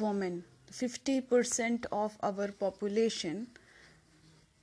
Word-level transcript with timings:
women. 0.00 0.42
50% 0.72 1.86
of 1.92 2.10
our 2.24 2.48
population, 2.62 3.36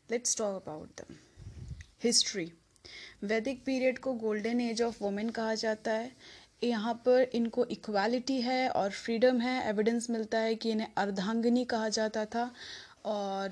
let's 0.10 0.36
talk 0.36 0.62
about 0.62 0.88
them. 0.98 1.16
History. 2.06 2.50
Vedic 3.24 3.64
period 3.66 3.98
को 3.98 4.14
golden 4.14 4.62
age 4.62 4.82
of 4.82 5.04
women 5.04 5.30
कहा 5.30 5.56
जाता 5.56 5.92
है। 5.92 6.12
यहाँ 6.64 6.94
पर 6.94 7.30
इनको 7.34 7.66
इक्वालिटी 7.66 8.42
है 8.42 8.70
और 8.70 8.92
फ्रीडम 8.92 9.42
है। 9.42 9.70
एविडेंस 9.70 10.10
मिलता 10.10 10.40
है 10.40 10.56
कि 10.56 10.72
इन्हें 10.72 10.88
अर्धांगिनी 10.98 11.66
कहा 11.66 11.90
जाता 11.90 12.26
था। 12.26 12.54
और 13.06 13.52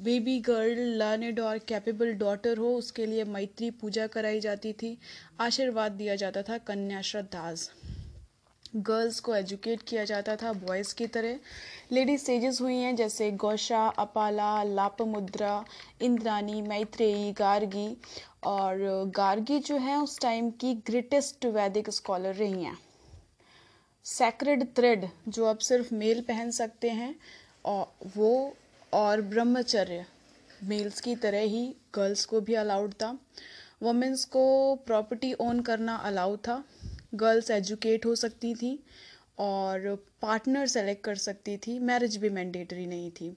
बेबी 0.00 0.40
गर्ल 0.40 0.78
लर्नड 0.78 1.40
और 1.40 1.58
कैपेबल 1.58 2.12
डॉटर 2.12 2.58
हो, 2.58 2.76
उसके 2.76 3.06
लिए 3.06 3.24
मैत्री 3.24 3.70
पूजा 3.70 4.06
कराई 4.06 4.40
जाती 4.40 4.72
थी। 4.72 4.98
आशीर्वाद 5.40 5.92
दिया 5.92 6.16
जाता 6.16 6.42
था 6.42 6.58
कन्या 6.58 7.02
श्रद्धाज। 7.02 7.70
गर्ल्स 8.76 9.20
को 9.20 9.34
एजुकेट 9.34 9.82
किया 9.82 10.04
जाता 10.04 10.36
था 10.36 10.52
बॉयज़ 10.52 10.94
की 10.94 11.06
तरह। 11.06 11.38
लेडीज़ 11.92 12.22
सेजेस 12.22 12.60
हुई 12.60 12.76
हैं, 12.76 12.96
जैसे 12.96 13.30
गौशा, 13.30 13.86
अपाला, 13.86 14.62
लापमुद्रा, 14.62 15.64
इंद्रानी, 16.02 16.62
मैत्रेयी, 16.62 17.32
गार्गी 17.32 17.96
और 18.44 18.76
गार्गी 19.16 19.58
जो 19.58 19.76
है 19.76 20.02
उस 20.02 20.20
टाइम 20.20 20.50
की 20.50 20.74
ग्रेटेस्ट 20.74 21.46
वैदिक 21.46 21.90
स्कॉलर 21.90 22.34
रही 22.34 22.64
हैं। 22.64 22.78
सैक्रेड 24.04 24.64
थ्रेड 24.76 25.08
जो 25.28 25.44
अब 25.44 25.58
सिर्फ़ 25.58 25.94
मेल 25.94 26.20
पहन 26.20 26.50
सकते 26.50 26.90
हैं, 26.90 27.14
और 27.64 27.94
वो 28.16 28.56
और 28.92 29.20
ब्रह्मचर्य 29.20 30.06
मेल्स 30.64 31.00
की 31.00 31.16
तरह 31.16 31.40
ही 31.40 31.74
गर्ल्स 31.94 32.24
को 32.24 32.40
भी 32.40 32.54
अलाउड 32.54 32.92
था। 32.92 33.18
वुमेंस 33.82 34.24
को 34.24 34.74
प्रॉपर्टी 34.74 35.32
ओन 35.32 35.60
करना 35.60 35.96
अलाउ 35.96 36.36
था। 36.36 36.64
गर्ल्स 37.14 37.50
एजुकेट 37.50 38.06
हो 38.06 38.14
सकती 38.16 38.54
थी 38.54 38.78
और 39.38 39.94
पार्टनर 40.22 40.66
सेलेक्ट 40.66 41.04
कर 41.04 41.14
सकती 41.18 41.56
थी। 41.56 41.78
मैरिज 41.80 42.16
भी 42.16 42.28
मैंडेटरी 42.30 42.86
नहीं 42.86 43.10
थी। 43.10 43.36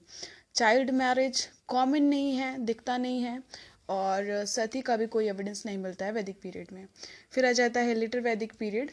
चाइल्ड 0.54 0.90
मैरिज 0.90 1.48
कॉमन 1.68 2.02
नहीं 2.04 2.32
है, 2.32 2.58
दिखता 2.58 2.96
नहीं 2.98 3.22
है 3.22 3.42
और 3.90 4.44
सती 4.46 4.80
का 4.80 4.96
भी 4.96 5.06
कोई 5.06 5.28
एविडेंस 5.28 5.64
नहीं 5.66 5.78
मिलता 5.78 6.06
है 6.06 6.12
वैदिक 6.12 6.40
पीरियड 6.42 6.72
में। 6.72 6.86
फिर 7.32 7.46
आ 7.46 7.52
जाता 7.52 7.80
है 7.80 7.94
लिटर 7.94 8.20
वैदिक 8.20 8.52
पीरियड 8.58 8.90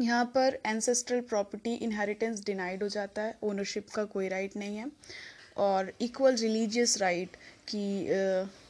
यहाँ 0.00 0.24
पर 0.34 0.58
एंसेस्ट्रल 0.66 1.20
प्रॉपर्टी 1.20 1.74
इनहेरिटेंस 1.76 2.44
डिनाइड 2.44 2.82
हो 2.82 2.88
जाता 2.88 3.22
है। 3.22 3.36
ओनरशिप 3.42 3.88
का 3.94 4.04
कोई 4.06 4.28
राइट 4.28 4.56
नहीं 4.56 4.76
है 4.76 4.86
और 5.58 5.92
इक्वल 6.00 6.36
रिलीजियस 6.36 6.96
राइट 6.98 7.36
की 7.68 7.86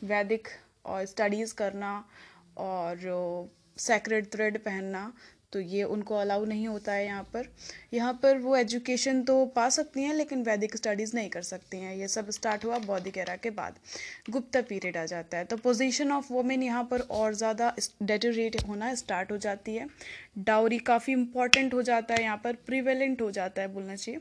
वैदिक 0.06 0.48
और 0.86 1.04
स्टडीज़ 1.06 1.54
करना 1.54 1.92
और 2.58 3.06
सेक्रेड 3.80 4.32
थ्रेड 4.32 4.58
पहनना 4.60 5.12
तो 5.52 5.60
ये 5.60 5.82
उनको 5.84 6.14
अलाउ 6.16 6.44
नहीं 6.44 6.66
होता 6.68 6.92
है 6.92 7.04
यहाँ 7.04 7.22
पर। 7.32 7.46
यहाँ 7.92 8.12
पर 8.22 8.38
वो 8.38 8.56
एजुकेशन 8.56 9.22
तो 9.22 9.44
पा 9.46 9.68
सकती 9.68 10.02
हैं, 10.02 10.12
लेकिन 10.14 10.42
वैदिक 10.42 10.76
स्टडीज़ 10.76 11.14
नहीं 11.16 11.30
कर 11.30 11.42
सकती 11.42 11.76
हैं। 11.76 11.94
ये 11.96 12.08
सब 12.08 12.30
स्टार्ट 12.30 12.64
हुआ 12.64 12.78
बौद्धिक 12.80 13.18
एरा 13.18 13.36
के 13.36 13.50
बाद। 13.50 13.78
गुप्ता 14.30 14.60
पीरियड 14.62 14.96
आ 14.96 15.04
जाता 15.06 15.38
है। 15.38 15.44
तो 15.44 15.56
पोजीशन 15.58 16.12
ऑफ़ 16.12 16.32
वोमेन 16.32 16.62
यहाँ 16.62 16.84
पर 16.90 17.00
और 17.00 17.34
ज़्यादा 17.34 17.74
डेटोरेट 18.02 18.66
होना 18.68 18.94
स्टार्ट 18.94 19.32
हो 19.32 19.36
जाती 19.38 19.74
है। 19.74 19.88
डाउरी 20.40 20.78
काफ़ी 20.86 21.12
इंपॉर्टेंट 21.12 21.74
हो 21.74 21.82
जाता 21.82 22.14
है 22.14 22.22
यहाँ 22.22 22.40
पर 22.44 22.56
प्रिवेलेंट 22.66 23.22
हो 23.22 23.30
जाता 23.30 23.62
है, 23.62 23.68
बोलना 23.68 23.96
चाहिए। 23.96 24.20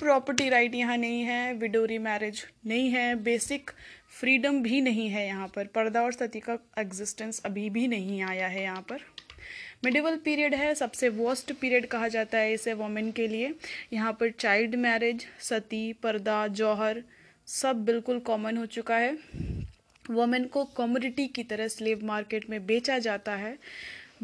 प्रॉपर्टी 0.00 0.48
राइट 0.48 0.74
यहाँ 0.74 0.96
नहीं 0.96 1.22
है, 1.22 1.52
विडोरी 1.54 1.98
मैरिज 1.98 2.44
नहीं 2.66 2.90
है, 2.90 3.14
बेसिक 3.14 3.70
फ्रीडम 4.10 4.62
भी 4.62 4.80
नहीं 4.80 5.08
है 5.08 5.26
यहाँ 5.26 5.48
पर। 5.48 5.66
पर्दा 5.66 6.02
और 6.02 6.12
सती 6.12 6.40
का 6.40 6.58
एग्जिस्टेंस 6.78 7.40
अभी 7.44 7.68
भी 7.70 7.86
नहीं 7.88 8.20
आया 8.22 8.46
है 8.46 8.62
यहाँ 8.62 8.82
पर। 8.82 9.00
मिडिवल 9.84 10.16
पीरियड 10.16 10.54
है, 10.54 10.74
सबसे 10.74 11.08
वर्स्ट 11.08 11.52
पीरियड 11.52 11.86
कहा 11.86 12.08
जाता 12.08 12.38
है 12.38 12.52
इसे 12.52 12.72
वोमेन 12.72 13.10
के 13.12 13.28
लिए। 13.28 13.54
यहाँ 13.92 14.12
पर 14.12 14.30
चाइल्ड 14.30 14.74
मैरिज 14.74 15.26
सती, 15.40 15.92
पर्दा, 15.92 16.46
जौहर, 16.48 17.02
सब 17.48 17.84
बिल्कुल 17.84 18.18
कॉमन 18.20 18.56
हो 18.56 18.66
चुका 18.66 18.96
है। 18.96 19.16
वोमेन 20.04 20.44
को 20.44 20.64
कम्युनिटी 20.76 21.26
की 21.26 21.42
तरह 21.42 21.68
स्लेव 21.68 22.04
मार्केट 22.04 22.48
में 22.50 22.64
बेचा 22.66 22.98
जाता 22.98 23.34
है। 23.36 23.56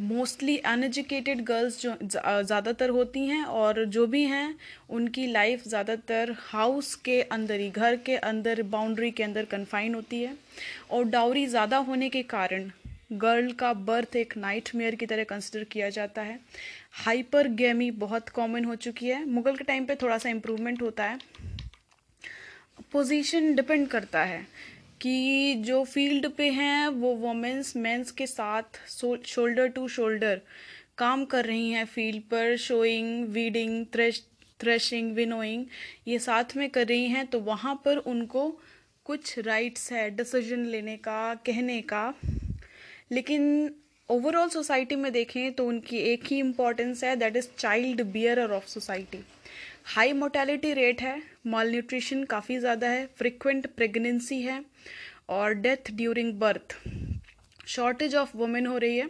मोस्टली 0.01 0.57
अनएजुकेटेड 0.59 1.41
गर्ल्स 1.45 1.81
जो 1.81 1.95
ज़्यादातर 2.03 2.91
होती 2.91 3.25
हैं 3.27 3.45
और 3.45 3.85
जो 3.87 4.07
भी 4.07 4.23
हैं, 4.25 4.55
उनकी 4.91 5.27
लाइफ 5.27 5.67
ज़्यादातर 5.69 6.35
हाउस 6.41 6.95
के 7.05 7.21
अंदर 7.23 7.61
ही, 7.61 7.71
घर 7.71 7.97
के 7.97 8.17
अंदर 8.17 8.63
बाउंड्री 8.65 9.11
के 9.11 9.23
अंदर 9.23 9.45
कन्फाइन 9.47 9.95
होती 9.95 10.23
है। 10.23 10.37
और 10.91 11.05
डाउरी 11.07 11.47
ज़्यादा 11.47 11.77
होने 11.79 12.09
के 12.11 12.23
कारण 12.25 12.71
गर्ल 13.15 13.53
का 13.53 13.73
बर्थ 13.75 14.17
एक 14.17 14.37
नाइट 14.37 14.71
मेयर 14.75 14.95
की 14.95 15.07
तरह 15.07 15.25
कंसिडर 15.25 15.65
किया 15.65 15.89
जाता 15.91 16.23
है। 16.23 16.39
हाइपर 17.05 17.49
गेमी 17.55 17.91
बहुत 18.01 18.29
कॉमन 18.29 18.65
हो 18.65 18.75
चुकी 18.77 19.09
है। 19.09 19.25
मुगल 19.27 19.57
के 19.57 19.65
टाइम 19.65 19.87
पे 19.87 19.95
थोड़ा 19.95 20.19
सा 20.19 20.29
इम्प्रूवमेंट 20.29 20.83
होता 20.83 21.05
है। 21.05 21.19
पोजीशन 22.93 23.55
डिपेंड 23.55 23.87
करता 23.89 24.25
है। 24.25 24.47
कि 25.01 25.55
जो 25.67 25.83
फ़ील्ड 25.85 26.27
पे 26.29 26.49
हैं, 26.51 26.89
वो 26.89 27.15
वोमेंस 27.15 27.77
मेंस 27.77 28.11
के 28.11 28.27
साथ 28.27 28.79
शोल्डर 29.27 29.69
टू 29.69 29.87
शोल्डर 29.89 30.41
काम 30.99 31.25
कर 31.25 31.45
रही 31.45 31.71
हैं 31.71 31.85
फ़ील्ड 31.85 32.23
पर 32.23 32.57
sowing 32.57 33.25
weeding 33.29 33.85
thresh 33.87 34.23
threshing 34.61 35.13
winnowing 35.15 35.65
ये 36.09 36.19
साथ 36.19 36.57
में 36.57 36.69
कर 36.71 36.87
रही 36.87 37.07
हैं 37.09 37.27
तो 37.27 37.41
वहाँ 37.41 37.75
पर 37.85 37.97
उनको 37.97 38.49
कुछ 39.07 39.39
राइट्स 39.39 39.93
है 39.93 40.09
डिसीज़न 40.11 40.65
लेने 40.65 40.97
का, 40.97 41.35
कहने 41.35 41.81
का। 41.83 42.15
लेकिन 43.13 43.71
ओवरऑल 44.09 44.49
सोसाइटी 44.49 44.97
में 44.97 45.13
देखें 45.13 45.53
तो 45.53 45.67
उनकी 45.67 45.97
एक 45.97 46.25
ही 46.27 46.39
इम्पोर्टेंस 46.39 47.05
है 47.05 47.15
that 47.17 47.37
is 47.37 47.49
child 47.59 48.03
bearer 48.03 48.51
of 48.51 48.67
society 48.67 49.25
high 49.87 50.13
mortality 50.13 50.73
rate 50.73 51.01
है 51.03 51.23
मॉल 51.47 51.71
न्यूट्रिशन 51.71 52.25
काफ़ी 52.25 52.59
ज़्यादा 52.59 52.89
है 52.89 53.07
फ्रिक्वेंट 53.19 53.67
प्रेगनेंसी 53.67 54.41
है 54.43 54.65
और 55.31 55.55
death 55.57 55.91
during 55.93 56.33
birth 56.39 56.77
shortage 57.69 58.15
of 58.15 58.37
women 58.37 58.67
हो 58.67 58.79
रही 58.79 58.97
है 58.97 59.09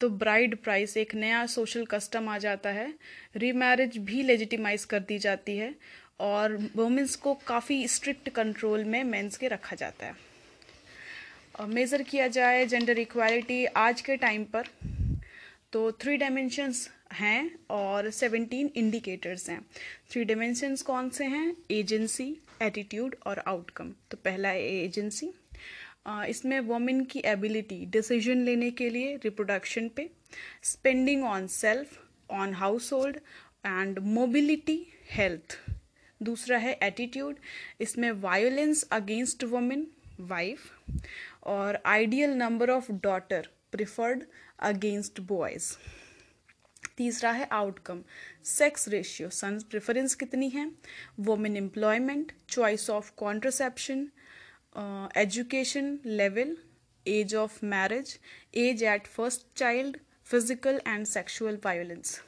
तो 0.00 0.08
ब्राइड 0.12 0.56
प्राइस 0.56 0.96
एक 0.96 1.14
नया 1.14 1.44
सोशल 1.46 1.84
कस्टम 1.86 2.28
आ 2.28 2.38
जाता 2.38 2.70
है। 2.70 2.92
रीमैरिज 3.36 3.96
भी 3.98 4.22
लेजिटिमाइज 4.22 4.84
कर 4.84 5.00
दी 5.00 5.18
जाती 5.18 5.56
है 5.56 5.74
और 6.20 6.56
वुमेंस 6.76 7.14
को 7.16 7.34
काफ़ी 7.46 7.86
स्ट्रिक्ट 7.88 8.28
कंट्रोल 8.30 8.84
में 8.84 9.02
मेंस 9.04 9.36
के 9.36 9.48
रखा 9.48 9.76
जाता 9.76 10.06
है। 10.06 11.66
मेज़र 11.68 12.02
किया 12.02 12.26
जाए 12.28 12.66
जेंडर 12.66 12.98
इक्वालिटी 12.98 13.64
आज 13.66 14.00
के 14.00 14.16
टाइम 14.16 14.44
पर 14.54 14.68
तो 15.72 15.90
थ्री 15.92 16.16
डायमेंशंस 16.16 16.88
हैं 17.12 17.50
और 17.70 18.10
सेवनटीन 18.10 18.70
इंडिकेटर्स 18.76 19.48
हैं। 19.50 19.60
थ्री 20.10 20.24
डायमेंशंस 20.24 20.82
कौन 20.82 21.10
से 21.10 21.24
हैं? 21.26 21.56
एजेंसी 21.70 22.36
एटीट्यूड 22.62 23.16
और 23.26 23.42
आउटकम 23.46 23.92
तो 24.10 24.16
पहला 24.16 24.48
है 24.48 24.84
एजेंसी 24.84 25.30
इसमें 26.06 26.58
वोमेन 26.60 27.04
की 27.04 27.22
एबिलिटी 27.26 27.84
डिसीज़न 27.86 28.44
लेने 28.44 28.70
के 28.70 28.88
लिए 28.90 29.14
रिप्रोडक्शन 29.16 29.88
पे 29.88 30.08
spending 30.62 31.24
on 31.24 31.46
self 31.46 31.98
on 32.30 32.54
household 32.92 33.16
and 33.66 33.98
mobility 33.98 34.78
health 35.10 35.58
दूसरा 36.20 36.58
है 36.58 36.78
एटीट्यूड 36.82 37.36
इसमें 37.80 38.10
वायोलेंस 38.20 38.82
अगेंस्ट 38.92 39.44
वोमेन 39.44 39.86
वाइफ 40.20 40.70
और 41.46 41.82
ideal 41.86 42.34
number 42.36 42.70
of 42.70 42.90
daughter 43.02 43.48
preferred 43.72 44.24
against 44.62 45.20
boys 45.28 45.72
तीसरा 46.96 47.30
है 47.32 47.48
outcome 47.52 48.02
sex 48.44 48.88
ratio 48.88 49.28
son 49.30 49.58
preference 49.70 50.14
कितनी 50.14 50.48
है? 50.48 50.70
Women 51.20 51.56
employment 51.56 52.32
choice 52.48 52.88
of 52.90 53.10
contraception 53.16 54.06
education 55.16 55.98
level 56.06 56.56
age 57.06 57.34
of 57.34 57.64
marriage 57.66 58.18
age 58.58 58.82
at 58.82 59.06
first 59.06 59.46
child 59.56 59.96
physical 60.26 60.80
and 60.86 61.06
sexual 61.06 61.58
violence 61.64 62.20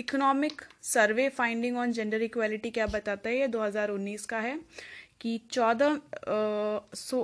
economic 0.00 0.62
survey 0.82 1.28
finding 1.28 1.76
on 1.78 1.92
gender 1.92 2.22
equality 2.22 2.70
क्या 2.70 2.86
बताता 2.86 3.28
है? 3.28 3.36
ये 3.36 3.48
2019 3.48 4.24
का 4.26 4.38
है। 4.38 4.58
कि 5.24 5.38
चौदह 5.52 5.98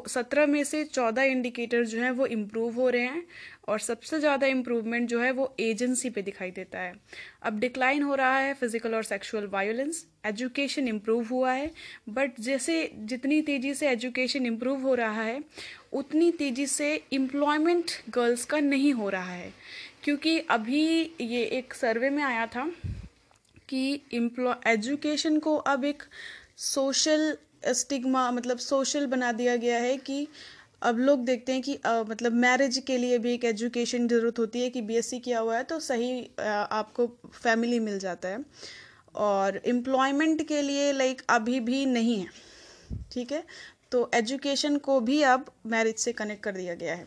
सत्रह 0.09 0.47
में 0.47 0.63
से 0.65 0.83
चौदह 0.85 1.23
इंडिकेटर 1.23 1.85
जो 1.85 1.99
हैं 2.01 2.11
वो 2.11 2.27
इम्प्रूव 2.27 2.75
हो 2.75 2.89
रहे 2.91 3.03
हैं 3.05 3.25
और 3.69 3.81
सबसे 3.81 4.19
ज़्यादा 4.21 4.47
इम्प्रूवमेंट 4.47 5.09
जो 5.09 5.21
है 5.21 5.31
वो 5.33 5.55
एजेंसी 5.61 6.11
पे 6.11 6.23
दिखाई 6.23 6.51
देता 6.51 6.79
है। 6.79 6.95
अब 7.43 7.59
डिक्लाइन 7.61 8.03
हो 8.03 8.15
रहा 8.15 8.39
है 8.39 8.55
फ़िज़िकल 8.55 8.95
और 8.95 9.03
सेक्सुअल 9.05 9.47
वायोलेंस 9.47 10.05
एजुकेशन 10.27 10.89
इम्प्रूव 10.89 11.27
हुआ 11.31 11.53
है 11.53 11.71
बट 12.09 12.41
जैसे 12.41 12.91
जितनी 12.95 13.41
तेज़ी 13.43 13.75
से 13.75 13.89
एजुकेशन 13.89 14.47
इम्प्रूव 14.47 14.83
हो 14.83 14.95
रहा 14.95 15.23
है, 15.23 15.43
उतनी 15.93 16.31
तेज़ी 16.33 16.67
से 16.67 16.93
एम्प्लॉयमेंट 17.13 17.91
गर्ल्स 18.11 18.45
का 18.45 18.61
नहीं 18.61 18.93
हो 18.93 19.09
रहा 19.09 19.33
है। 19.33 19.53
क्योंकि 20.05 20.39
अभी 20.51 20.87
ये 21.21 21.45
एक 21.59 21.75
सर्वे 21.75 22.11
में 22.11 22.23
आया 22.25 22.47
था 22.47 22.67
कि 23.69 23.93
एजुकेशन 24.15 25.39
को 25.39 25.57
अब 25.57 25.85
एक 25.85 26.03
सोशल 26.59 27.37
स्टिग्मा 27.63 28.31
मतलब 28.31 28.59
सोशल 28.59 29.07
बना 29.07 29.33
दिया 29.33 29.57
गया 29.57 29.79
है 29.79 29.97
कि 29.99 30.27
अब 30.83 30.99
लोग 30.99 31.25
देखते 31.25 31.53
हैं 31.53 31.63
कि 31.63 31.79
आ, 31.87 32.03
मतलब 32.03 32.33
मैरिज 32.35 32.83
के 32.87 32.97
लिए 32.99 33.19
भी 33.19 33.33
एक 33.35 33.45
एजुकेशन 33.45 34.07
ज़रूरत 34.09 34.39
होती 34.39 34.61
है 34.61 34.71
कि 34.71 34.83
बीएससी 34.83 35.19
किया 35.19 35.41
हुआ 35.41 35.57
है 35.57 35.65
तो 35.65 35.81
सही 35.81 36.21
आ, 36.41 36.45
आपको 36.45 37.07
फैमिली 37.33 37.79
मिल 37.81 37.99
जाता 37.99 38.29
है। 38.29 38.45
और 39.17 39.61
एम्प्लॉयमेंट 39.67 40.47
के 40.49 40.63
लिए 40.63 40.93
लाइक 40.93 41.23
अभी 41.31 41.61
भी 41.61 41.85
नहीं 41.87 42.19
है 42.21 42.29
ठीक 43.13 43.33
है? 43.33 43.43
तो 43.93 44.11
एजुकेशन 44.15 44.77
को 44.79 44.99
भी 45.01 45.21
अब 45.23 45.45
मैरिज 45.67 45.97
से 45.99 46.13
कनेक्ट 46.13 46.43
कर 46.43 46.53
दिया 46.53 46.75
गया 46.75 46.95
है। 46.95 47.07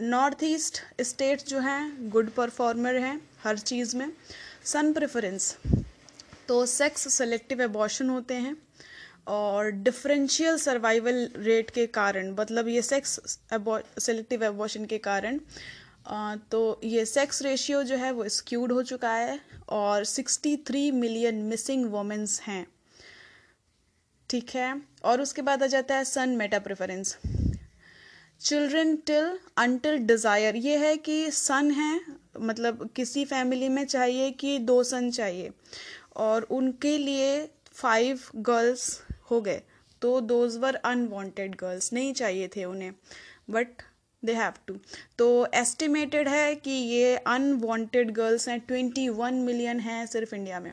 नॉर्थ 0.00 0.44
ईस्ट 0.44 0.80
स्टेट्स 1.02 1.46
जो 1.48 1.58
हैं 1.60 2.10
गुड 2.10 2.30
परफॉर्मर 2.30 2.96
हैं 2.96 3.20
हर 3.44 3.58
चीज़ 3.60 3.96
में। 3.96 4.10
सन 4.64 4.92
प्रेफरेंस 4.92 5.56
तो 6.48 6.64
सेक्स 6.66 7.12
सेलेक्टिव 7.14 7.62
एबॉर्शन 7.62 8.08
होते 8.10 8.34
हैं। 8.34 8.56
और 9.28 9.70
डिफरेंशियल 9.70 10.56
सर्वाइवल 10.58 11.28
रेट 11.36 11.70
के 11.70 11.86
कारण 11.94 12.30
मतलब 12.38 12.68
ये 12.68 12.82
सेक्स 12.82 13.18
सेलेक्टिव 13.52 14.44
एबॉर्शन 14.44 14.84
के 14.84 14.98
कारण 14.98 15.40
तो 16.50 16.80
ये 16.84 17.04
सेक्स 17.06 17.42
रेशियो 17.42 17.82
जो 17.84 17.96
है 17.96 18.10
वो 18.12 18.28
स्क्यूड 18.30 18.72
हो 18.72 18.82
चुका 18.82 19.12
है 19.12 19.38
और 19.68 20.04
63 20.06 20.92
मिलियन 20.92 21.42
मिसिंग 21.44 21.84
वोमेंस 21.92 22.40
हैं। 22.40 22.66
ठीक 24.30 24.50
है? 24.50 24.80
और 25.04 25.20
उसके 25.20 25.42
बाद 25.42 25.62
आ 25.62 25.66
जाता 25.66 25.96
है 25.96 26.04
son 26.04 26.28
meta 26.36 26.58
preference 26.58 27.16
children 28.40 28.96
till 29.06 29.38
until 29.58 29.98
desire 30.06 30.56
ये 30.56 30.76
है 30.78 30.96
कि 30.98 31.30
सन 31.32 31.70
है 31.70 32.00
मतलब 32.40 32.88
किसी 32.96 33.24
फैमिली 33.24 33.68
में 33.68 33.84
चाहिए 33.86 34.30
कि 34.32 34.58
दो 34.60 34.82
सन 34.84 35.10
चाहिए। 35.10 35.50
और 36.16 36.42
उनके 36.42 36.96
लिए 36.98 37.48
फाइव 37.72 38.20
गर्ल्स 38.36 38.90
हो 39.30 39.40
गए। 39.40 39.62
तो 40.02 40.20
दोज 40.20 40.56
वर 40.56 40.74
अनवांटेड 40.74 41.54
गर्ल्स 41.54 41.92
नहीं 41.92 42.12
चाहिए 42.12 42.48
थे 42.48 42.64
उन्हें 42.64 42.92
बट 43.50 43.82
दे 44.22 44.32
हैव 44.32 44.52
टू 44.66 44.74
तो 45.18 45.26
एस्टिमेटेड 45.54 46.28
है 46.28 46.54
कि 46.54 46.70
ये 46.70 47.16
अनवांटेड 47.16 48.10
गर्ल्स 48.10 48.48
हैं 48.48 48.58
ट्वेंटी 48.60 49.08
वन 49.08 49.34
मिलियन 49.42 49.80
हैं 49.80 50.04
सिर्फ़ 50.06 50.34
इंडिया 50.34 50.60
में। 50.60 50.72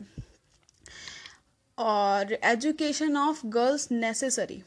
और 1.78 2.34
एजुकेशन 2.34 3.18
ऑफ़ 3.18 3.46
गर्ल्स 3.48 3.92
नेसेसरी 3.92 4.62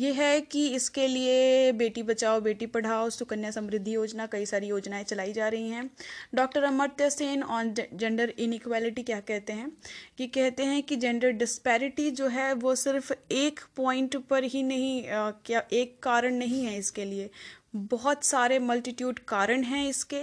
ये 0.00 0.12
है 0.12 0.40
कि 0.40 0.66
इसके 0.68 1.06
लिए 1.06 1.72
बेटी 1.72 2.02
बचाओ 2.02 2.40
बेटी 2.40 2.66
पढ़ाओ 2.66 3.08
सुकन्या 3.10 3.50
समृद्धि 3.50 3.94
योजना 3.94 4.26
कई 4.26 4.46
सारी 4.46 4.66
योजनाएँ 4.66 5.04
चलाई 5.04 5.32
जा 5.32 5.48
रही 5.48 5.68
हैं। 5.68 5.90
Doctor 6.34 6.62
Amartya 6.62 7.08
Sen 7.10 7.42
on 7.42 7.72
gender 7.72 8.32
inequality 8.38 9.02
क्या 9.02 9.18
कहते 9.20 9.52
हैं? 9.52 9.70
कि 10.18 10.26
कहते 10.26 10.62
हैं 10.62 10.82
कि 10.82 10.96
जेंडर 10.96 11.30
डिस्पैरिटी 11.32 12.10
जो 12.10 12.28
है 12.28 12.52
वो 12.54 12.74
सिर्फ़ 12.74 13.12
एक 13.32 13.60
पॉइंट 13.76 14.16
पर 14.30 14.44
ही 14.44 14.62
नहीं 14.62 15.08
आ, 15.08 15.30
क्या 15.30 15.62
एक 15.72 15.98
कारण 16.02 16.34
नहीं 16.34 16.64
है 16.64 16.78
इसके 16.78 17.04
लिए। 17.04 17.30
बहुत 17.76 18.24
सारे 18.24 18.58
मल्टीट्यूड 18.58 19.18
कारण 19.28 19.62
हैं 19.62 19.88
इसके 19.88 20.22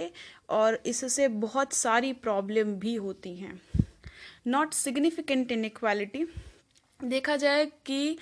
और 0.50 0.82
इससे 0.86 1.28
बहुत 1.46 1.72
सारी 1.72 2.12
प्रॉब्लम 2.12 2.74
भी 2.74 2.94
होती 2.96 3.36
हैं। 3.36 3.60
नॉट 4.46 4.74
सिग्निफिकेंट 4.74 5.52
इनक्वालिटी 5.52 6.26
देखा 7.00 7.36
जाए 7.36 7.64
कि 7.86 8.18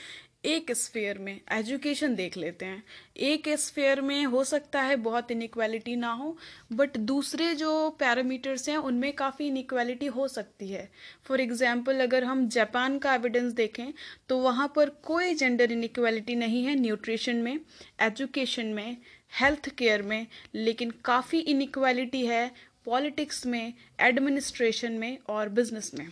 एक 0.47 0.71
स्फेयर 0.73 1.19
में 1.19 1.41
एजुकेशन 1.53 2.15
देख 2.15 2.37
लेते 2.37 2.65
हैं। 2.65 2.83
एक 3.19 3.49
स्फेयर 3.59 4.01
में 4.01 4.25
हो 4.25 4.43
सकता 4.45 4.83
है 4.83 4.97
बहुत 4.99 5.31
इनक्वालिटी 5.31 5.95
ना 5.97 6.11
हो 6.13 6.37
बट 6.73 6.97
दूसरे 6.99 7.55
जो 7.55 7.89
पैरामीटर्स 8.01 8.69
हैं, 8.69 8.77
उनमें 8.79 9.13
काफ़ी 9.15 9.47
इनक्वालिटी 9.47 10.07
हो 10.09 10.29
सकती 10.29 10.69
है। 10.69 10.89
फॉर 11.27 11.41
एग्जांपल 11.41 12.01
अगर 12.01 12.25
हम 12.25 12.47
जापान 12.49 12.99
का 12.99 13.15
एविडेंस 13.15 13.53
देखें 13.53 13.93
तो 14.29 14.39
वहाँ 14.39 14.73
पर 14.77 14.91
कोई 15.05 15.35
जेंडर 15.35 15.73
इनक्वालिटी 15.73 16.35
नहीं 16.37 16.65
है 16.65 16.75
न्यूट्रिशन 16.75 17.37
में 17.37 17.59
एजुकेशन 18.01 18.67
में 18.67 18.97
हेल्थ 19.33 19.69
केयर 19.69 20.03
में, 20.03 20.27
लेकिन 20.55 20.93
काफ़ी 21.05 21.39
इनक्वालिटी 21.41 22.25
है 22.27 22.51
पॉलिटिक्स 22.87 23.45
में 23.47 23.73
एडमिनिस्ट्रेशन 24.01 24.93
में 24.93 25.19
और 25.29 25.49
बिज़नेस 25.49 25.91
में। 25.95 26.09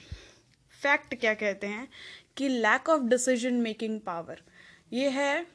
फैक्ट 0.83 1.15
क्या 1.15 1.35
कहते 1.35 1.67
हैं? 1.67 1.89
कि 2.37 2.49
lack 2.49 2.89
of 2.89 3.03
decision 3.09 3.55
making 3.63 4.01
power 4.01 4.41
ये 4.93 5.09
है 5.11 5.47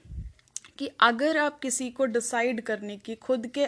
कि 0.77 0.89
अगर 1.01 1.37
आप 1.37 1.59
किसी 1.59 1.89
को 1.91 2.05
डिसाइड 2.05 2.61
करने 2.61 2.95
की, 2.97 3.15
खुद 3.15 3.47
के 3.57 3.65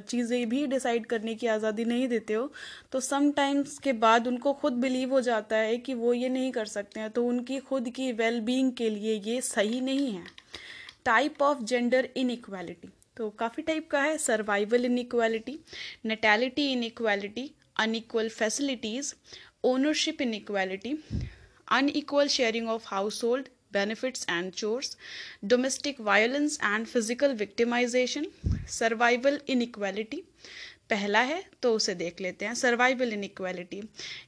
चीज़ें 0.00 0.48
भी 0.48 0.66
डिसाइड 0.66 1.06
करने 1.06 1.34
की 1.34 1.46
आज़ादी 1.46 1.84
नहीं 1.84 2.06
देते 2.08 2.34
हो 2.34 2.50
तो 2.92 3.00
समटाइम्स 3.00 3.78
के 3.78 3.92
बाद 4.04 4.28
उनको 4.28 4.52
खुद 4.62 4.72
बिलीव 4.82 5.12
हो 5.12 5.20
जाता 5.20 5.56
है 5.56 5.76
कि 5.78 5.94
वो 5.94 6.12
ये 6.14 6.28
नहीं 6.28 6.52
कर 6.52 6.66
सकते 6.66 7.00
हैं 7.00 7.10
तो 7.10 7.24
उनकी 7.26 7.58
खुद 7.60 7.88
की 7.96 8.10
वेल 8.14 8.40
बींग 8.40 8.72
के 8.72 8.88
लिए 8.90 9.20
ये 9.24 9.40
सही 9.42 9.80
नहीं 9.80 10.12
है। 10.12 10.24
टाइप 11.04 11.42
ऑफ़ 11.42 11.62
जेंडर 11.62 12.08
इनइक्वालिटी 12.16 12.88
तो 13.16 13.30
काफ़ी 13.38 13.62
टाइप 13.62 13.90
का 13.90 14.02
है 14.02 14.16
survival 14.18 14.84
inequality 14.84 15.58
natality 16.06 16.70
inequality 16.72 17.50
unequal 17.78 18.28
facilities 18.30 19.14
ownership 19.64 20.22
inequality 20.22 20.98
unequal 21.68 22.28
sharing 22.28 22.68
of 22.68 22.84
household 22.84 23.48
benefits 23.72 24.24
and 24.28 24.52
chores, 24.52 24.96
domestic 25.46 25.98
violence 25.98 26.58
and 26.62 26.88
physical 26.88 27.34
victimization, 27.34 28.26
survival 28.68 29.38
inequality. 29.48 30.20
पहला 30.90 31.20
है 31.20 31.42
तो 31.62 31.72
उसे 31.74 31.94
देख 31.94 32.20
लेते 32.20 32.44
हैं 32.44 32.54
सर्वाइवल 32.54 33.12
इनइक्वालिटी 33.12 33.80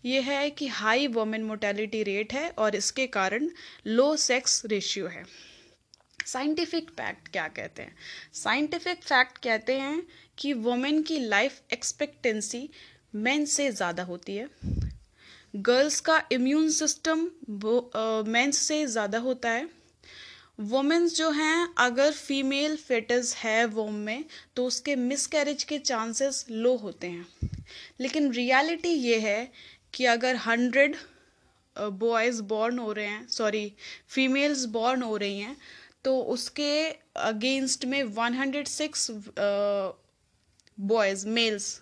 ये 0.05 0.21
है 0.21 0.49
कि 0.51 0.67
हाई 0.67 1.07
वोमेन 1.17 1.43
मोटेलिटी 1.45 2.03
रेट 2.03 2.33
है 2.33 2.49
और 2.59 2.77
इसके 2.77 3.07
कारण 3.17 3.49
लो 3.87 4.15
सेक्स 4.17 4.63
रेशियो 4.67 5.07
है। 5.07 5.25
साइंटिफिक 6.27 6.91
फैक्ट 6.91 7.29
क्या 7.33 7.47
कहते 7.49 7.83
हैं? 7.83 7.95
साइंटिफिक 8.35 9.03
फैक्ट 9.03 9.39
कहते 9.39 9.79
हैं 9.81 10.03
कि 10.39 10.53
वोमेन 10.65 11.03
की 11.03 11.19
लाइफ 11.19 11.61
एक्सपेक्टेंसी 11.73 12.69
मेन 13.15 13.45
से 13.47 13.71
ज़्यादा 13.73 14.03
होती 14.05 14.37
है। 14.37 14.49
गर्ल्स 15.55 16.01
का 16.01 16.23
इम्यून 16.33 16.69
सिस्टम 16.71 17.21
मेंस 18.29 18.59
से 18.59 18.85
ज़्यादा 18.87 19.19
होता 19.21 19.51
है। 19.51 19.69
वुमेन्स 20.63 21.17
जो 21.17 21.31
हैं, 21.31 21.69
अगर 21.79 22.13
फीमेल 22.13 22.77
फेटस 22.79 23.35
है 23.37 23.65
वोम 23.69 23.95
में 23.95 24.25
तो 24.57 24.67
उसके 24.67 24.97
मिसकैरेज 24.99 25.65
के 25.65 25.79
चांसेस 25.81 26.45
लो 26.51 26.75
होते 26.77 27.07
हैं। 27.07 27.27
लेकिन 28.01 28.31
रियलिटी 28.33 28.89
ये 28.91 29.19
है 29.21 29.51
कि 29.95 30.05
अगर 30.07 30.37
हंड्रेड 30.47 30.97
बॉयज़ 31.77 32.43
बॉर्न 32.45 32.79
हो 32.79 32.93
रहे 32.93 33.07
हैं 33.07 33.27
सॉरी 33.29 33.73
फीमेल्स 34.09 34.65
बॉर्न 34.71 35.03
हो 35.03 35.17
रही 35.17 35.39
हैं 35.39 35.57
तो 36.05 36.19
उसके 36.35 36.89
अगेंस्ट 37.23 37.85
में 37.85 38.03
106 38.05 39.11
बॉयज़ 40.79 41.27
मेल्स 41.29 41.81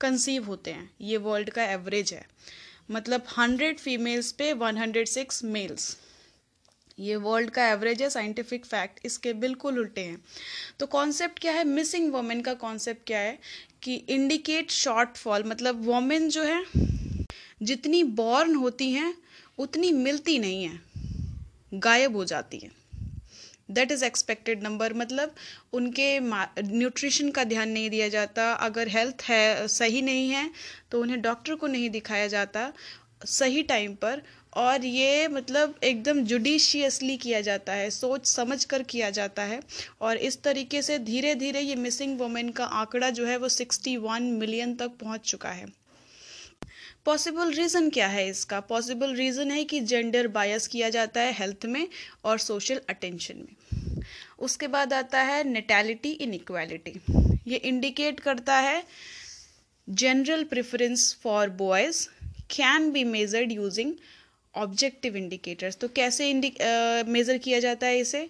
कंसीव 0.00 0.44
होते 0.44 0.70
हैं। 0.70 0.90
ये 1.00 1.16
वर्ल्ड 1.18 1.50
का 1.50 1.64
एवरेज 1.64 2.12
है। 2.12 2.26
मतलब 2.90 3.26
100 3.26 3.78
फीमेल्स 3.78 4.32
पे 4.32 4.52
106 4.52 5.44
मेल्स। 5.44 5.96
ये 6.98 7.16
वर्ल्ड 7.16 7.50
का 7.50 7.68
एवरेज 7.68 8.02
है, 8.02 8.10
साइंटिफिक 8.10 8.66
फैक्ट, 8.66 9.00
इसके 9.06 9.32
बिल्कुल 9.32 9.78
उल्टे 9.78 10.00
हैं। 10.00 10.24
तो 10.80 10.86
कॉन्सेप्ट 10.86 11.38
क्या 11.38 11.52
है? 11.52 11.64
मिसिंग 11.64 12.12
वोमेन 12.12 12.40
का 12.40 12.54
कॉन्सेप्ट 12.54 13.06
क्या 13.06 13.18
है? 13.18 13.38
कि 13.82 13.94
इंडिकेट 13.94 14.70
शॉर्ट 14.70 15.16
फॉल 15.16 15.44
मतलब 15.44 15.84
वोमेन 15.84 16.28
जो 16.28 16.42
है, 16.42 16.64
जितनी 17.62 18.04
बॉर्न 18.04 18.54
होती 18.54 18.90
हैं, 18.90 19.14
उतनी 19.58 19.92
मिलती 19.92 20.38
नहीं 20.38 20.64
है, 20.64 20.80
गायब 21.74 22.16
हो 22.16 22.24
जाती 22.24 22.58
हैं। 22.58 22.72
दैट 23.68 23.92
इज़ 23.92 24.04
एक्सपेक्टेड 24.04 24.62
नंबर 24.62 24.94
मतलब 24.94 25.34
उनके 25.72 26.18
न्यूट्रिशन 26.20 27.30
का 27.30 27.44
ध्यान 27.44 27.68
नहीं 27.68 27.90
दिया 27.90 28.08
जाता। 28.08 28.52
अगर 28.52 28.88
हेल्थ 28.88 29.22
है, 29.22 29.68
सही 29.68 30.02
नहीं 30.02 30.30
है 30.30 30.50
तो 30.90 31.00
उन्हें 31.02 31.20
डॉक्टर 31.22 31.54
को 31.54 31.66
नहीं 31.66 31.90
दिखाया 31.90 32.26
जाता 32.28 32.72
सही 33.26 33.62
टाइम 33.64 33.94
पर। 33.94 34.22
और 34.56 34.84
ये 34.84 35.28
मतलब 35.28 35.74
एकदम 35.84 36.20
जुडिशियसली 36.24 37.16
किया 37.16 37.40
जाता 37.40 37.72
है, 37.72 37.88
सोच 37.90 38.26
समझ 38.26 38.64
कर 38.64 38.82
किया 38.82 39.08
जाता 39.10 39.42
है। 39.42 39.60
और 40.00 40.16
इस 40.18 40.42
तरीके 40.42 40.82
से 40.82 40.98
धीरे 41.00 41.34
धीरे 41.34 41.60
ये 41.60 41.74
मिसिंग 41.76 42.18
वुमेन 42.18 42.50
का 42.50 42.64
आंकड़ा 42.64 43.10
जो 43.10 43.26
है 43.26 43.36
वो 43.36 43.48
सिक्सटी 43.50 43.96
वन 43.98 44.22
मिलियन 44.34 44.74
तक 44.76 44.92
पहुँच 45.00 45.20
चुका 45.22 45.50
है। 45.50 45.66
पॉसिबल 47.06 47.50
रीज़न 47.52 47.88
क्या 47.90 48.06
है 48.08 48.28
इसका? 48.28 48.58
पॉसिबल 48.60 49.14
रीज़न 49.14 49.50
है 49.50 49.64
कि 49.64 49.80
जेंडर 49.80 50.26
बायस 50.28 50.66
किया 50.66 50.88
जाता 50.90 51.20
है 51.20 51.32
हेल्थ 51.32 51.66
में 51.66 51.86
और 52.24 52.38
सोशल 52.38 52.80
अटेंशन 52.88 53.36
में। 53.38 54.04
उसके 54.38 54.66
बाद 54.68 54.92
आता 54.92 55.20
है 55.22 55.42
नेटैलिटी 55.44 56.10
इनइक्वालिटी। 56.26 56.94
ये 57.48 57.56
इंडिकेट 57.56 58.20
करता 58.20 58.56
है 58.58 58.82
general 59.88 60.44
preference 60.44 61.14
for 61.22 61.50
boys 61.60 62.06
can 62.50 62.90
be 62.92 63.04
measured 63.04 63.52
using 63.52 63.92
objective 64.54 65.16
indicators. 65.16 65.76
तो 65.76 65.88
कैसे 65.88 66.32
मेज़र 66.32 67.36
uh, 67.36 67.42
किया 67.44 67.60
जाता 67.60 67.86
है 67.86 67.98
इसे? 67.98 68.28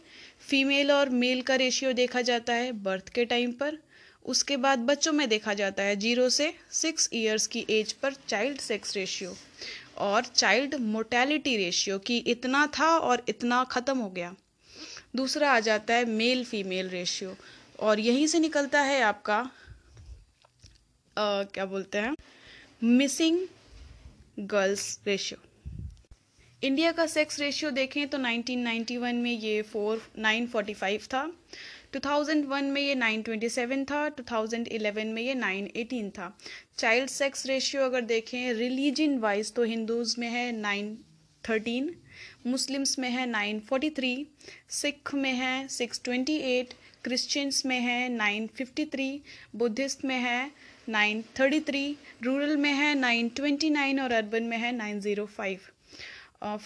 फीमेल 0.48 0.92
और 0.92 1.08
मेल 1.22 1.42
का 1.42 1.54
रेशियो 1.56 1.92
देखा 1.92 2.20
जाता 2.22 2.52
है 2.54 2.72
बर्थ 2.82 3.08
के 3.08 3.24
टाइम 3.24 3.52
पर 3.52 3.78
उसके 4.24 4.56
बाद 4.56 4.78
बच्चों 4.86 5.12
में 5.12 5.28
देखा 5.28 5.54
जाता 5.54 5.82
है 5.82 5.96
ज़ीरो 5.96 6.28
से 6.28 6.52
सिक्स 6.72 7.08
ईयर्स 7.14 7.46
की 7.46 7.64
एज 7.70 7.92
पर 7.92 8.14
चाइल्ड 8.28 8.60
सेक्स 8.60 8.96
रेशियो 8.96 9.36
और 10.04 10.24
चाइल्ड 10.24 10.74
मोटेलिटी 10.74 11.56
रेशियो 11.56 11.98
कि 11.98 12.16
इतना 12.26 12.66
था 12.78 12.88
और 12.98 13.24
इतना 13.28 13.62
ख़त्म 13.64 13.98
हो 13.98 14.08
गया। 14.10 14.34
दूसरा 15.16 15.52
आ 15.52 15.60
जाता 15.60 15.94
है 15.94 16.04
मेल 16.04 16.44
फीमेल 16.44 16.88
रेशियो 16.88 17.36
और 17.80 18.00
यहीं 18.00 18.26
से 18.26 18.38
निकलता 18.38 18.80
है 18.82 19.00
आपका 19.02 19.38
आ, 21.16 21.42
क्या 21.44 21.64
बोलते 21.66 21.98
हैं 21.98 22.14
मिसिंग 22.82 23.38
गर्ल्स 24.40 24.98
रेशियो 25.06 25.38
इंडिया 26.62 26.90
का 26.92 27.06
सेक्स 27.06 27.38
रेशियो 27.40 27.70
देखें 27.70 28.06
तो 28.08 28.18
1991 28.18 29.14
में 29.14 29.30
ये 29.30 29.60
फोर 29.62 30.02
नाइन 30.18 30.46
फोर्टी 30.46 30.74
फाइव 30.74 31.00
था। 31.12 31.22
2001 31.94 32.70
में 32.72 32.80
ये 32.80 32.94
927 32.94 33.84
था 33.90 33.98
2011 34.16 35.12
में 35.14 35.22
ये 35.22 35.34
918 35.34 36.08
था। 36.10 36.26
चाइल्ड 36.78 37.10
सेक्स 37.10 37.46
रेशियो 37.46 37.82
अगर 37.84 38.00
देखें 38.04 38.52
रिलीजन 38.52 39.18
वाइज 39.18 39.52
तो 39.54 39.64
हिंदूज़ 39.64 40.14
में 40.20 40.28
है 40.28 40.46
913 40.62 41.90
मुस्लिम्स 42.46 42.98
में 42.98 43.08
है 43.10 43.26
943 43.32 44.24
सिख 44.72 45.14
में 45.14 45.32
है 45.32 45.54
628 45.68 46.74
क्रिश्चियंस 47.04 47.64
में 47.66 47.78
है 47.80 48.00
953 48.18 49.08
बुद्धिस्ट 49.56 50.04
में 50.04 50.18
है 50.18 50.50
933 50.90 51.94
रूरल 52.24 52.56
में 52.56 52.72
है 52.72 52.94
929 53.02 54.00
और 54.02 54.12
अर्बन 54.12 54.42
में 54.44 54.58
है 54.58 54.72
905 54.78 55.56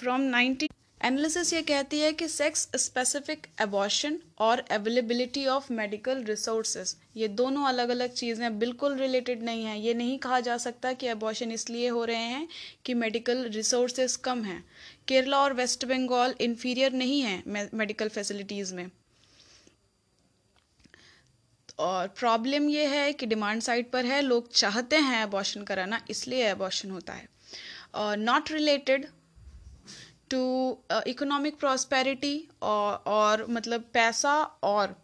फ्रॉम 0.00 0.20
नाइनटीन 0.20 0.76
एनालिसिस 1.00 1.52
ये 1.52 1.60
कहती 1.62 1.98
है 2.00 2.12
कि 2.12 2.26
सेक्स 2.28 2.68
स्पेसिफिक 2.76 3.46
एबॉर्शन 3.62 4.18
और 4.40 4.60
अवेलेबिलिटी 4.70 5.46
ऑफ़ 5.46 5.72
मेडिकल 5.72 6.22
रिसोर्सेज 6.24 6.94
ये 7.16 7.28
दोनों 7.30 7.64
अलग 7.66 7.88
अलग 7.88 8.12
चीज़ें 8.12 8.58
बिल्कुल 8.58 8.96
रिलेटेड 8.98 9.42
नहीं 9.42 9.64
हैं। 9.64 9.76
ये 9.76 9.92
नहीं 9.94 10.18
कहा 10.18 10.40
जा 10.40 10.56
सकता 10.58 10.92
कि 10.92 11.06
एबॉर्शन 11.08 11.52
इसलिए 11.52 11.88
हो 11.88 12.04
रहे 12.04 12.16
हैं 12.16 12.48
कि 12.84 12.94
मेडिकल 12.94 13.44
रिसोर्सेज 13.48 14.16
कम 14.24 14.42
हैं। 14.44 14.62
केरला 15.08 15.38
और 15.38 15.52
वेस्ट 15.54 15.84
बंगाल 15.84 16.34
इन्फीरियर 16.40 16.92
नहीं 16.94 17.20
है 17.22 17.42
मेडिकल 17.46 18.08
फैसिलिटीज़ 18.08 18.74
में। 18.74 18.90
और 21.80 22.08
प्रॉब्लम 22.18 22.68
ये 22.70 22.86
है 22.86 23.12
कि 23.12 23.26
डिमांड 23.26 23.62
साइड 23.62 23.90
पर 23.90 24.04
है, 24.04 24.20
लोग 24.22 24.50
चाहते 24.52 24.96
हैं 24.98 25.22
एबॉर्शन 25.22 25.62
कराना, 25.62 26.00
इसलिए 26.10 26.50
एबॉर्शन 26.50 26.90
होता 26.90 27.12
है। 27.12 27.28
Not 28.16 28.50
related 28.52 29.06
to 30.30 30.42
economic 31.06 31.58
prosperity 31.58 32.36
और, 32.62 33.46
मतलब 33.48 33.84
पैसा 33.94 34.34
और 34.64 34.96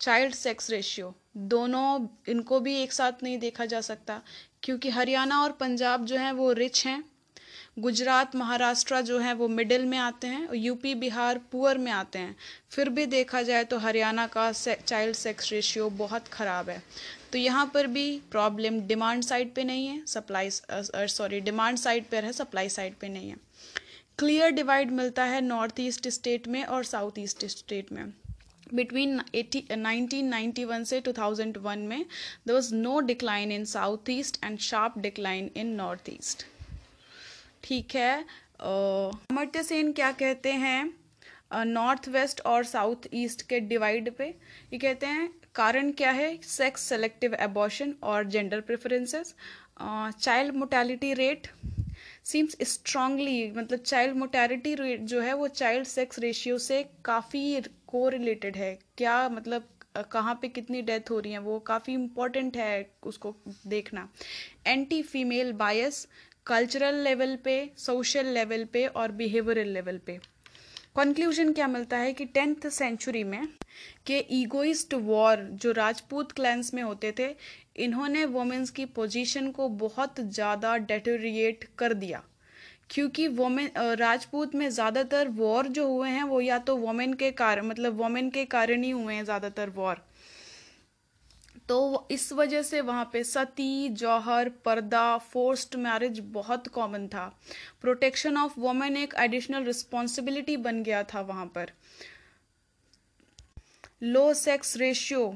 चाइल्ड 0.00 0.34
सेक्स 0.34 0.70
रेशियो 0.70 1.14
दोनों 1.48 2.06
इनको 2.28 2.60
भी 2.60 2.74
एक 2.76 2.92
साथ 2.92 3.22
नहीं 3.22 3.38
देखा 3.38 3.64
जा 3.66 3.80
सकता 3.82 4.20
क्योंकि 4.62 4.90
हरियाणा 4.90 5.40
और 5.42 5.52
पंजाब 5.60 6.04
जो 6.04 6.16
हैं 6.16 6.32
वो 6.32 6.52
रिच 6.54 6.86
हैं 6.86 7.02
गुजरात 7.78 8.34
महाराष्ट्र 8.36 9.00
जो 9.02 9.18
है 9.18 9.32
वो 9.34 9.46
मिडिल 9.48 9.84
में 9.86 9.96
आते 9.98 10.26
हैं 10.26 10.54
यूपी 10.54 10.94
बिहार 10.94 11.38
पुअर 11.52 11.78
में 11.78 11.90
आते 11.92 12.18
हैं। 12.18 12.36
फिर 12.70 12.88
भी 12.88 13.04
देखा 13.06 13.42
जाए 13.42 13.64
तो 13.64 13.78
हरियाणा 13.78 14.26
का 14.26 14.50
से, 14.52 14.76
चाइल्ड 14.86 15.16
सेक्स 15.16 15.52
रेशियो 15.52 15.88
बहुत 15.98 16.28
ख़राब 16.28 16.70
है। 16.70 16.82
तो 17.32 17.38
यहाँ 17.38 17.70
पर 17.74 17.86
भी 17.86 18.06
प्रॉब्लम 18.30 18.80
डिमांड 18.86 19.22
साइड 19.24 19.54
पे 19.54 19.64
नहीं 19.64 19.86
है 19.86 20.04
सप्लाई 20.06 20.50
सॉरी 20.50 21.40
डिमांड 21.40 21.78
साइड 21.78 22.04
पर 22.10 22.24
है 22.24 22.32
सप्लाई 22.32 22.68
साइड 22.68 22.94
पे 23.00 23.08
नहीं 23.08 23.28
है। 23.30 23.36
क्लियर 24.18 24.50
डिवाइड 24.50 24.90
मिलता 24.90 25.24
है 25.24 25.40
नॉर्थ 25.40 25.80
ईस्ट 25.80 26.08
स्टेट 26.08 26.46
में 26.48 26.62
और 26.64 26.84
साउथ 26.84 27.18
ईस्ट 27.18 27.44
स्टेट 27.46 27.90
में। 27.92 28.12
बिटवीन 28.74 29.20
नाइनटीन 29.72 30.28
नाइन्टी 30.28 30.64
वन 30.64 30.84
से 30.84 31.00
टू 31.00 31.12
थाउज़ेंड 31.12 31.56
वन 31.62 31.78
में 31.88 32.04
there 32.46 32.54
was 32.54 32.74
no 32.74 32.98
decline 33.00 33.52
in 33.52 33.64
south 33.64 34.10
east 34.10 34.38
and 34.44 34.58
sharp 34.58 34.98
decline 34.98 35.50
in 35.56 35.74
north 35.76 36.08
east 36.10 36.46
ठीक 37.64 37.94
है 37.96 38.18
अमर्त्य 38.60 39.62
सेन 39.62 39.92
क्या 39.92 40.10
कहते 40.12 40.52
हैं? 40.54 40.92
नॉर्थ 41.54 42.08
वेस्ट 42.08 42.40
और 42.46 42.64
साउथ 42.64 43.08
ईस्ट 43.14 43.42
के 43.48 43.60
डिवाइड 43.62 44.10
पे। 44.16 44.26
ये 44.72 44.78
कहते 44.78 45.06
हैं, 45.06 45.30
कारण 45.54 45.90
क्या 45.92 46.10
है? 46.12 46.36
सेक्स 46.44 46.88
सेलेक्टिव 46.88 47.34
एबॉर्शन 47.34 47.94
और 48.02 48.26
gender 48.26 48.60
preferences 48.62 49.34
child 49.80 50.56
mortality 50.56 51.14
rate 51.14 51.48
seems 52.26 52.56
strongly 52.62 53.50
मतलब 53.56 53.78
चाइल्ड 53.78 54.16
मोटेलिटी 54.16 54.74
रेट 54.74 55.00
जो 55.00 55.20
है 55.20 55.34
वो 55.34 55.48
चाइल्ड 55.48 55.86
सेक्स 55.86 56.18
रेशियो 56.18 56.56
से 56.58 56.82
काफ़ी 57.04 57.60
को 57.88 58.08
रिलेटेड 58.08 58.56
है। 58.56 58.72
क्या 58.98 59.28
मतलब 59.28 59.68
कहाँ 60.12 60.34
पे 60.42 60.48
कितनी 60.48 60.80
डेथ 60.82 61.10
हो 61.10 61.18
रही 61.20 61.32
है 61.32 61.38
वो 61.38 61.58
काफ़ी 61.66 61.92
इम्पोर्टेंट 61.94 62.56
है 62.56 62.90
उसको 63.02 63.34
देखना। 63.66 64.08
Anti 64.66 65.02
female 65.02 65.52
bias 65.52 66.06
cultural 66.46 66.94
level 66.94 67.36
पे 67.44 67.54
सोशल 67.78 68.26
लेवल 68.28 68.64
पे 68.64 68.86
और 68.86 69.12
बिहेवियरल 69.12 69.68
लेवल 69.68 69.98
पे। 70.06 70.18
कंक्लूजन 70.96 71.52
क्या 71.52 71.66
मिलता 71.68 71.96
है 71.96 72.12
कि 72.12 72.24
टेंथ 72.24 72.68
सेंचुरी 72.70 73.22
में 73.24 73.46
के 74.06 74.18
ईगोइस्ट 74.32 74.94
वॉर 74.94 75.48
जो 75.54 75.72
राजपूत 75.72 76.32
क्लैंस 76.32 76.72
में 76.74 76.82
होते 76.82 77.12
थे 77.18 77.28
इन्होंने 77.76 78.24
वोमेन्स 78.26 78.70
की 78.70 78.84
पोजीशन 78.94 79.50
को 79.50 79.68
बहुत 79.80 80.20
ज़्यादा 80.20 80.76
डेटोरिएट 80.86 81.64
कर 81.78 81.94
दिया। 81.94 82.22
क्योंकि 82.90 83.26
वोमेन 83.28 83.70
राजपूत 83.98 84.54
में 84.54 84.68
ज़्यादातर 84.70 85.28
वॉर 85.30 85.66
जो 85.68 85.86
हुए 85.88 86.08
हैं, 86.08 86.22
वो 86.24 86.40
या 86.40 86.58
तो 86.58 86.76
वोमेन 86.76 87.14
के 87.14 87.30
कारण 87.32 87.66
मतलब 87.66 87.96
वोमेन 87.98 88.30
के 88.30 88.44
कारण 88.46 88.82
ही 88.82 88.90
हुए 88.90 89.14
हैं 89.14 89.24
ज़्यादातर 89.24 89.70
वॉर 89.70 90.02
तो 91.68 92.06
इस 92.10 92.32
वजह 92.32 92.62
से 92.62 92.80
वहाँ 92.80 93.08
पे 93.12 93.22
सती, 93.24 93.88
जौहर, 93.90 94.48
पर्दा 94.64 95.16
फोर्स्ड 95.24 95.74
मैरिज 95.78 96.20
बहुत 96.32 96.68
कॉमन 96.68 97.06
था। 97.08 97.26
प्रोटेक्शन 97.82 98.36
ऑफ़ 98.36 98.58
वोमेन 98.60 98.96
एक 98.96 99.14
एडिशनल 99.18 99.64
रिस्पॉन्सिबिलिटी 99.64 100.56
बन 100.58 100.82
गया 100.82 101.02
था 101.04 101.20
वहाँ 101.22 101.46
पर। 101.46 101.72
Low 104.04 104.32
sex 104.34 104.76
ratio 104.76 105.26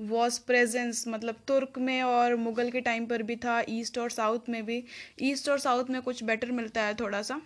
was 0.00 0.38
presence 0.46 1.04
मतलब 1.08 1.40
तुर्क 1.48 1.78
में 1.78 2.02
और 2.02 2.34
मुगल 2.36 2.70
के 2.70 2.80
टाइम 2.80 3.06
पर 3.06 3.22
भी 3.22 3.36
था 3.36 3.62
ईस्ट 3.70 3.98
और 3.98 4.10
साउथ 4.10 4.48
में 4.48 4.64
भी। 4.66 4.82
ईस्ट 5.22 5.48
और 5.48 5.58
साउथ 5.58 5.90
में 5.90 6.00
कुछ 6.02 6.22
बेटर 6.24 6.50
मिलता 6.52 6.82
है 6.82 6.94
थोड़ा 6.94 7.22
सा 7.22 7.40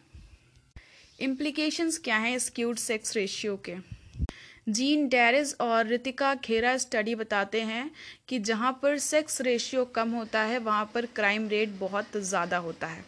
इम्प्लीकेशंस 1.21 1.99
क्या 1.99 2.17
हैं 2.17 2.39
स्क्यूड 2.39 2.77
सेक्स 2.77 3.17
रेशियो 3.17 3.57
के? 3.69 3.75
जीन 4.69 5.09
डेरिस 5.09 5.55
और 5.61 5.87
रितिका 5.87 6.35
खेरा 6.35 6.77
स्टडी 6.77 7.15
बताते 7.15 7.61
हैं 7.63 7.91
कि 8.29 8.39
जहाँ 8.41 8.73
पर 8.83 8.99
सेक्स 8.99 9.41
रेशियो 9.41 9.85
कम 9.95 10.11
होता 10.11 10.41
है, 10.41 10.59
वहाँ 10.59 10.91
पर 10.95 11.07
क्राइम 11.07 11.49
रेट 11.49 11.79
बहुत 11.81 12.17
ज़्यादा 12.19 12.59
होता 12.59 12.87
है। 12.87 13.05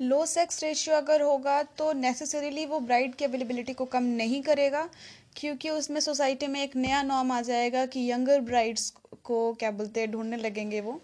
लो 0.00 0.24
सेक्स 0.26 0.62
रेशियो 0.64 0.96
अगर 0.96 1.22
होगा 1.22 1.62
तो 1.78 1.92
नेसेसरीली 1.92 2.64
वो 2.66 2.80
ब्राइड 2.80 3.14
की 3.14 3.24
अवेलेबिलिटी 3.24 3.72
को 3.72 3.84
कम 3.86 4.02
नहीं 4.14 4.42
करेगा। 4.42 4.88
क्योंकि 5.36 5.70
उसमें 5.70 6.00
सोसाइटी 6.00 6.46
में 6.46 6.62
एक 6.62 6.76
नया 6.76 7.02
नॉर्म 7.02 7.32
आ 7.32 7.40
जाएगा 7.42 7.84
कि 7.86 8.10
यंगर 8.10 8.40
ब्राइड्स 8.40 8.92
को 9.24 9.52
क्या 9.54 9.70
बोलते 9.70 10.00
हैं, 10.00 10.10
ढूँढने 10.10 10.36
लगेंगे 10.36 10.80
वो। 10.80 11.00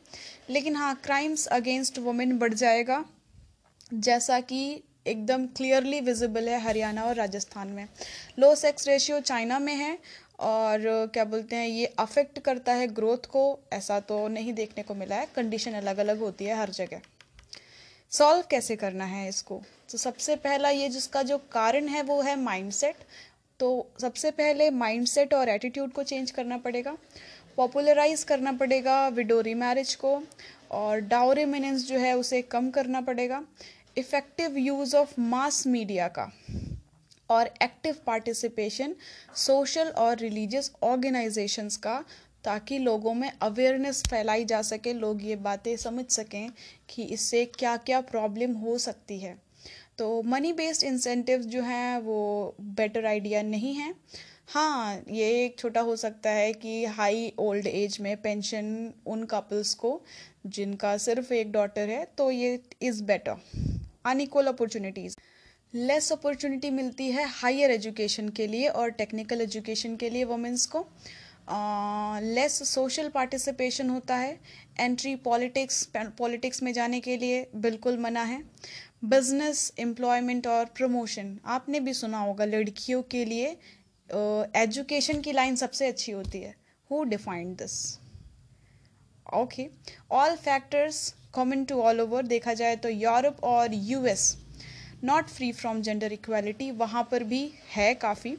लेकिन 0.50 0.76
हाँ 0.76 0.94
क्राइम्स 1.04 1.46
अगेंस्ट 1.48 1.98
वुमेन 1.98 2.38
बढ़ 2.38 2.54
जाएगा, 2.54 3.04
जैसा 3.90 4.40
कि 4.42 4.82
एकदम 5.06 5.46
क्लियरली 5.46 6.00
विजिबल 6.00 6.48
है 6.48 6.60
हरियाणा 6.60 7.04
और 7.04 7.14
राजस्थान 7.14 7.68
में। 7.68 7.86
लो 8.38 8.54
सेक्स 8.54 8.88
रेशियो 8.88 9.20
चाइना 9.20 9.58
में 9.58 9.74
है 9.74 9.96
और 10.40 11.10
क्या 11.14 11.24
बोलते 11.24 11.56
हैं, 11.56 11.68
ये 11.68 11.86
अफेक्ट 11.98 12.38
करता 12.38 12.72
है 12.72 12.86
ग्रोथ 12.88 13.26
को, 13.26 13.58
ऐसा 13.72 13.98
तो 14.00 14.26
नहीं 14.28 14.52
देखने 14.52 14.82
को 14.82 14.94
मिला 14.94 15.16
है। 15.16 15.28
कंडीशन 15.36 15.72
अलग 15.72 15.98
अलग 15.98 16.18
होती 16.18 16.44
है 16.44 16.58
हर 16.58 16.70
जगह। 16.70 17.00
सॉल्व 18.12 18.44
कैसे 18.50 18.76
करना 18.76 19.04
है 19.04 19.28
इसको? 19.28 19.60
तो 19.90 19.98
सबसे 19.98 20.36
पहला 20.36 20.68
ये 20.70 20.88
जिसका 20.88 21.22
जो 21.22 21.36
कारण 21.52 21.88
है 21.88 22.02
वो 22.02 22.20
है 22.22 22.34
माइंडसेट 22.36 23.04
तो 23.60 23.86
सबसे 24.00 24.30
पहले 24.30 24.70
माइंडसेट 24.70 25.34
और 25.34 25.48
एटीट्यूड 25.48 25.92
को 25.92 26.02
चेंज 26.02 26.30
करना 26.30 26.56
पड़ेगा 26.58 26.96
पॉपुलराइज 27.56 28.22
करना 28.24 28.52
पड़ेगा 28.52 29.06
विडोरी 29.08 29.54
मैरिज 29.54 29.94
को 29.94 30.22
और 30.70 31.00
डाउरी 31.00 31.44
मिनेंस 31.44 31.86
जो 31.86 31.98
है 31.98 32.16
उसे 32.16 32.42
कम 32.42 32.70
करना 32.70 33.00
पड़ेगा 33.00 33.42
effective 33.98 34.56
use 34.58 34.96
of 34.96 35.20
mass 35.20 35.66
media 35.66 36.08
का 36.08 36.30
और 37.30 37.50
एक्टिव 37.62 37.96
पार्टिसिपेशन 38.06 38.94
सोशल 39.36 39.88
और 39.96 40.16
रिलीजियस 40.18 40.72
ऑर्गेनाइजेशंस 40.82 41.76
का 41.76 42.04
ताकि 42.44 42.78
लोगों 42.78 43.14
में 43.14 43.30
अवेयरनेस 43.32 44.02
फैलाई 44.10 44.44
जा 44.44 44.60
सके, 44.62 44.92
लोग 44.92 45.22
ये 45.24 45.36
बातें 45.36 45.76
समझ 45.76 46.04
सकें 46.06 46.50
कि 46.88 47.02
इससे 47.04 47.44
क्या 47.58 47.76
क्या 47.76 48.00
प्रॉब्लम 48.00 48.54
हो 48.54 48.76
सकती 48.78 49.18
है। 49.18 49.36
तो 50.00 50.22
मनी 50.24 50.52
बेस्ड 50.52 50.84
इंसेंटिव 50.84 51.40
जो 51.44 51.62
हैं, 51.62 51.98
वो 51.98 52.54
बेटर 52.76 53.06
आइडिया 53.06 53.42
नहीं 53.42 53.74
है। 53.74 53.94
हाँ 54.48 55.02
ये 55.10 55.26
एक 55.44 55.58
छोटा 55.58 55.80
हो 55.80 55.96
सकता 55.96 56.30
है 56.30 56.52
कि 56.54 56.84
हाई 56.86 57.32
ओल्ड 57.38 57.66
एज 57.66 57.98
में 58.00 58.16
पेंशन 58.22 58.92
उन 59.06 59.24
कपल्स 59.24 59.74
को, 59.74 60.00
जिनका 60.46 60.96
सिर्फ़ 60.98 61.32
एक 61.34 61.52
डॉटर 61.52 61.90
है 61.90 62.04
तो 62.18 62.30
ये 62.30 62.58
is 62.82 63.02
better 63.04 63.36
unequal 64.06 64.46
opportunities 64.46 65.16
less 65.74 66.12
opportunity 66.12 66.70
मिलती 66.72 67.10
है 67.10 67.28
हायर 67.30 67.70
एजुकेशन 67.70 68.28
के 68.30 68.46
लिए 68.46 68.68
और 68.68 68.90
टेक्निकल 68.92 69.40
एजुकेशन 69.40 69.96
के 69.96 70.10
लिए 70.10 70.24
वुमेंस 70.26 70.66
को। 70.66 70.86
लेस 72.24 72.62
सोशल 72.68 73.08
पार्टिसिपेशन 73.08 73.88
होता 73.90 74.16
है 74.16 74.38
एंट्री 74.80 75.14
पॉलिटिक्स 75.18 75.82
पॉलिटिक्स 75.96 76.62
में 76.62 76.72
जाने 76.72 77.00
के 77.00 77.16
लिए 77.16 77.46
बिल्कुल 77.56 77.98
मना 77.98 78.22
है। 78.24 78.42
बिज़नेस 79.02 79.72
एम्प्लॉयमेंट 79.80 80.46
और 80.46 80.64
प्रमोशन 80.76 81.38
आपने 81.48 81.80
भी 81.80 81.92
सुना 81.94 82.18
होगा 82.18 82.44
लड़कियों 82.44 83.02
के 83.02 83.24
लिए 83.24 83.46
एजुकेशन 84.56 85.14
uh, 85.14 85.22
की 85.24 85.32
लाइन 85.32 85.56
सबसे 85.56 85.86
अच्छी 85.86 86.12
होती 86.12 86.40
है. 86.40 86.54
Who 86.90 87.02
defined 87.04 87.56
this 87.58 87.98
okay 89.34 89.66
all 90.10 90.36
factors 90.36 91.14
common 91.32 91.64
to 91.64 91.80
all 91.80 92.00
over 92.00 92.26
देखा 92.26 92.54
जाए 92.54 92.76
तो 92.76 92.88
यूरोप 92.88 93.44
और 93.44 93.74
US 93.74 94.36
not 95.04 95.28
free 95.28 95.50
from 95.52 95.80
gender 95.82 96.12
equality 96.12 96.70
वहाँ 96.70 97.02
पर 97.10 97.24
भी 97.24 97.50
है 97.70 97.94
काफ़ी. 97.96 98.36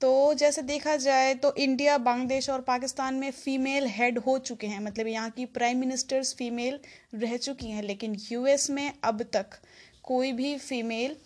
तो 0.00 0.34
जैसे 0.34 0.62
देखा 0.62 0.94
जाए 0.96 1.34
तो 1.34 1.54
इंडिया 1.56 1.96
बांग्लादेश 1.98 2.48
और 2.50 2.60
पाकिस्तान 2.60 3.14
में 3.14 3.30
फीमेल 3.32 3.86
हेड 3.88 4.18
हो 4.18 4.38
चुके 4.40 4.66
हैं. 4.66 4.80
मतलब 4.80 5.06
यहाँ 5.06 5.30
की 5.30 5.44
प्राइम 5.48 5.78
मिनिस्टर्स 5.78 6.34
फीमेल 6.34 6.78
रह 7.14 7.36
चुकी 7.38 7.70
हैं. 7.70 7.82
लेकिन 7.82 8.16
यूएस 8.30 8.68
में 8.70 8.92
अब 9.04 9.22
तक 9.32 9.58
कोई 10.10 10.32
भी 10.32 10.56
फीमेल 10.58 11.16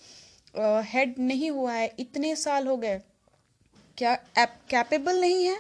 हेड 0.87 1.15
नहीं 1.19 1.51
हुआ 1.51 1.73
है, 1.73 1.95
इतने 1.99 2.35
साल 2.37 2.67
हो 2.67 2.77
गए। 2.77 3.01
क्या 3.99 4.15
कैपेबल 4.71 5.21
नहीं 5.21 5.45
है? 5.45 5.57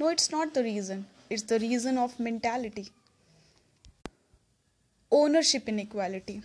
No 0.00 0.10
it's 0.10 0.32
not 0.32 0.52
the 0.54 0.58
reason 0.58 1.04
it's 1.32 1.44
the 1.48 1.52
reason 1.62 1.98
of 1.98 2.22
mentality 2.22 2.86
ownership 5.12 5.68
inequality 5.80 6.40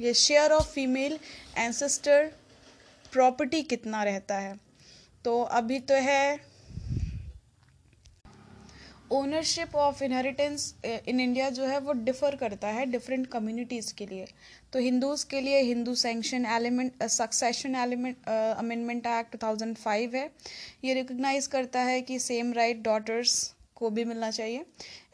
ये 0.00 0.12
share 0.14 0.52
of 0.52 0.66
female 0.72 1.18
ancestor 1.58 2.26
property 3.12 3.62
कितना 3.64 4.02
रहता 4.04 4.38
है? 4.38 4.54
तो 5.24 5.40
अभी 5.42 5.78
तो 5.80 5.94
है 6.02 6.55
ownership 9.12 9.74
of 9.76 10.02
inheritance 10.04 10.74
in 10.84 11.20
India 11.20 11.48
जो 11.50 11.64
है 11.64 11.78
वो 11.80 11.92
डिफ़र 11.94 12.36
करता 12.36 12.68
है 12.68 12.86
डिफरेंट 12.86 13.26
कम्युनिटीज़ 13.26 13.92
के 13.94 14.06
लिए। 14.06 14.26
तो 14.72 14.78
हिंदूज़ 14.78 15.24
के 15.26 15.40
लिए 15.40 15.60
Hindu 15.62 15.94
sanction 15.94 16.46
element 16.46 17.02
succession 17.04 17.74
element 17.76 18.28
amendment 18.28 19.06
act 19.06 19.36
2005 19.44 20.14
है। 20.14 20.30
ये 20.84 20.94
रिकग्नाइज 20.94 21.46
करता 21.46 21.80
है 21.80 22.00
कि 22.02 22.18
सेम 22.18 22.52
राइट 22.52 22.82
डॉटर्स 22.82 23.54
को 23.76 23.90
भी 23.90 24.04
मिलना 24.04 24.30
चाहिए। 24.30 24.64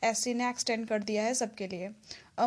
एस 0.04 0.26
ने 0.28 0.49
एक्सटेंड 0.49 0.87
कर 0.88 1.02
दिया 1.02 1.22
है 1.22 1.34
सबके 1.34 1.66
लिए। 1.68 1.90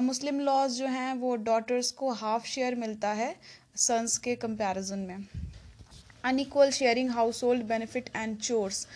मुस्लिम 0.01 0.39
लॉज 0.39 0.71
जो 0.71 0.87
हैं 0.87 1.13
वो 1.15 1.35
डॉटर्स 1.45 1.91
को 1.91 2.11
हाफ़ 2.13 2.47
शेयर 2.47 2.75
मिलता 2.75 3.11
है 3.13 3.35
सन्स 3.77 4.17
के 4.17 4.35
कंपैरिजन 4.35 4.99
में। 4.99 5.27
Unequal 6.23 6.71
sharing 6.71 7.09
household 7.43 7.63
benefit 7.63 8.09
and 8.15 8.37
chores 8.37 8.87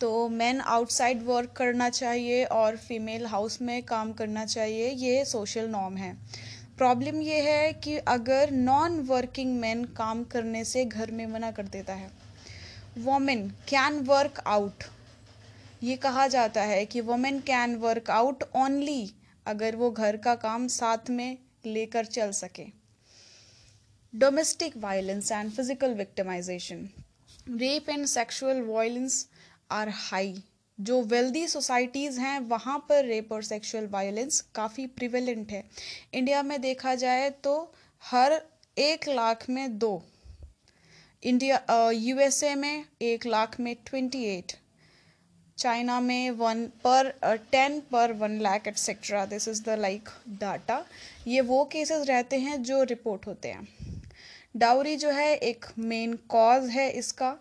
तो 0.00 0.28
मैन 0.30 0.60
आउटसाइड 0.62 1.22
वर्क 1.22 1.52
करना 1.56 1.88
चाहिए 1.90 2.44
और 2.46 2.76
फीमेल 2.78 3.26
हाउस 3.26 3.60
में 3.62 3.82
काम 3.84 4.12
करना 4.12 4.44
चाहिए, 4.46 4.88
ये 4.88 5.24
सोशल 5.24 5.68
नॉर्म 5.68 5.96
है। 5.96 6.12
प्रॉब्लम 6.78 7.20
ये 7.22 7.40
है 7.42 7.72
कि 7.74 7.96
अगर 8.08 8.50
नॉन 8.52 8.98
वर्किंग 9.06 9.58
मैन 9.60 9.84
काम 9.96 10.22
करने 10.26 10.64
से 10.64 10.84
घर 10.84 11.10
में 11.10 11.26
मना 11.26 11.50
कर 11.50 11.62
देता 11.68 11.94
है। 11.94 12.10
वोमेन 12.98 13.48
कैन 13.68 13.98
वर्क 14.04 14.38
आउट 14.46 14.84
ये 15.82 15.96
कहा 15.98 16.26
जाता 16.28 16.62
है 16.62 16.84
कि 16.86 17.00
women 17.02 17.40
can 17.42 17.74
work 17.78 18.10
out 18.10 18.42
only 18.56 19.10
अगर 19.46 19.76
वो 19.76 19.90
घर 19.90 20.16
का 20.16 20.34
काम 20.36 20.66
साथ 20.68 21.10
में 21.10 21.36
लेकर 21.66 22.04
चल 22.06 22.30
सके। 22.32 22.64
Domestic 24.12 24.76
violence 24.76 25.30
and 25.32 25.50
physical 25.50 25.94
victimisation 25.94 26.88
rape 27.50 27.88
and 27.90 28.06
sexual 28.06 28.60
violence 28.62 29.26
are 29.70 29.88
high 29.90 30.42
जो 30.78 31.00
वेल्दी 31.02 31.46
सोसाइटीज़ 31.48 32.18
हैं, 32.20 32.38
वहाँ 32.40 32.78
पर 32.88 33.04
रेप 33.04 33.32
और 33.32 33.42
सेक्सुअल 33.42 33.86
वायलेंस 33.86 34.40
काफ़ी 34.54 34.86
प्रिवेलेंट 34.88 35.50
है। 35.52 35.62
इंडिया 36.14 36.42
में 36.42 36.60
देखा 36.60 36.94
जाए 36.94 37.30
तो 37.30 37.54
हर 38.02 38.40
एक 38.76 39.08
लाख 39.08 39.48
में 39.50 39.78
दो। 39.78 40.02
इंडिया 41.22 41.90
यूएसए 41.90 42.54
में 42.54 42.84
एक 43.02 43.26
लाख 43.26 43.58
में 43.60 43.74
ट्वेंटी 43.86 44.24
एट 44.26 44.52
चाइना 45.58 45.98
में 46.00 46.30
वन 46.30 46.64
पर 46.84 47.10
टेन 47.52 47.80
पर 47.90 48.12
one 48.12 48.38
lakh 48.40 48.68
etcetera 48.68 49.24
this 49.26 49.48
is 49.48 49.62
the 49.62 49.78
like 49.78 50.08
data 50.40 50.84
ये 51.26 51.40
वो 51.40 51.64
केसेस 51.64 52.06
रहते 52.08 52.38
हैं 52.38 52.62
जो 52.62 52.82
रिपोर्ट 52.84 53.26
होते 53.26 53.48
हैं। 53.48 53.66
डाउरी 54.56 54.96
जो 54.96 55.10
है 55.10 55.34
एक 55.36 55.66
मेन 55.78 56.14
कॉज 56.28 56.68
है 56.70 56.90
इसका। 56.92 57.36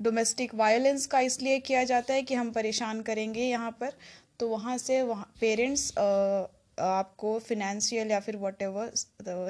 डोमेस्टिक 0.00 0.54
वायलेंस 0.54 1.06
का 1.06 1.20
इसलिए 1.22 1.58
किया 1.60 1.84
जाता 1.84 2.14
है 2.14 2.22
कि 2.22 2.34
हम 2.34 2.50
परेशान 2.52 3.00
करेंगे 3.02 3.44
यहाँ 3.44 3.70
पर 3.80 3.92
तो 4.40 4.48
वहाँ 4.48 4.76
से 4.78 5.00
वहाँ 5.02 5.32
पेरेंट्स 5.40 5.92
आपको 5.98 7.38
फिनेंशियल 7.40 8.10
या 8.10 8.20
फिर 8.20 8.36
वट 8.38 8.62
एवर 8.62 8.92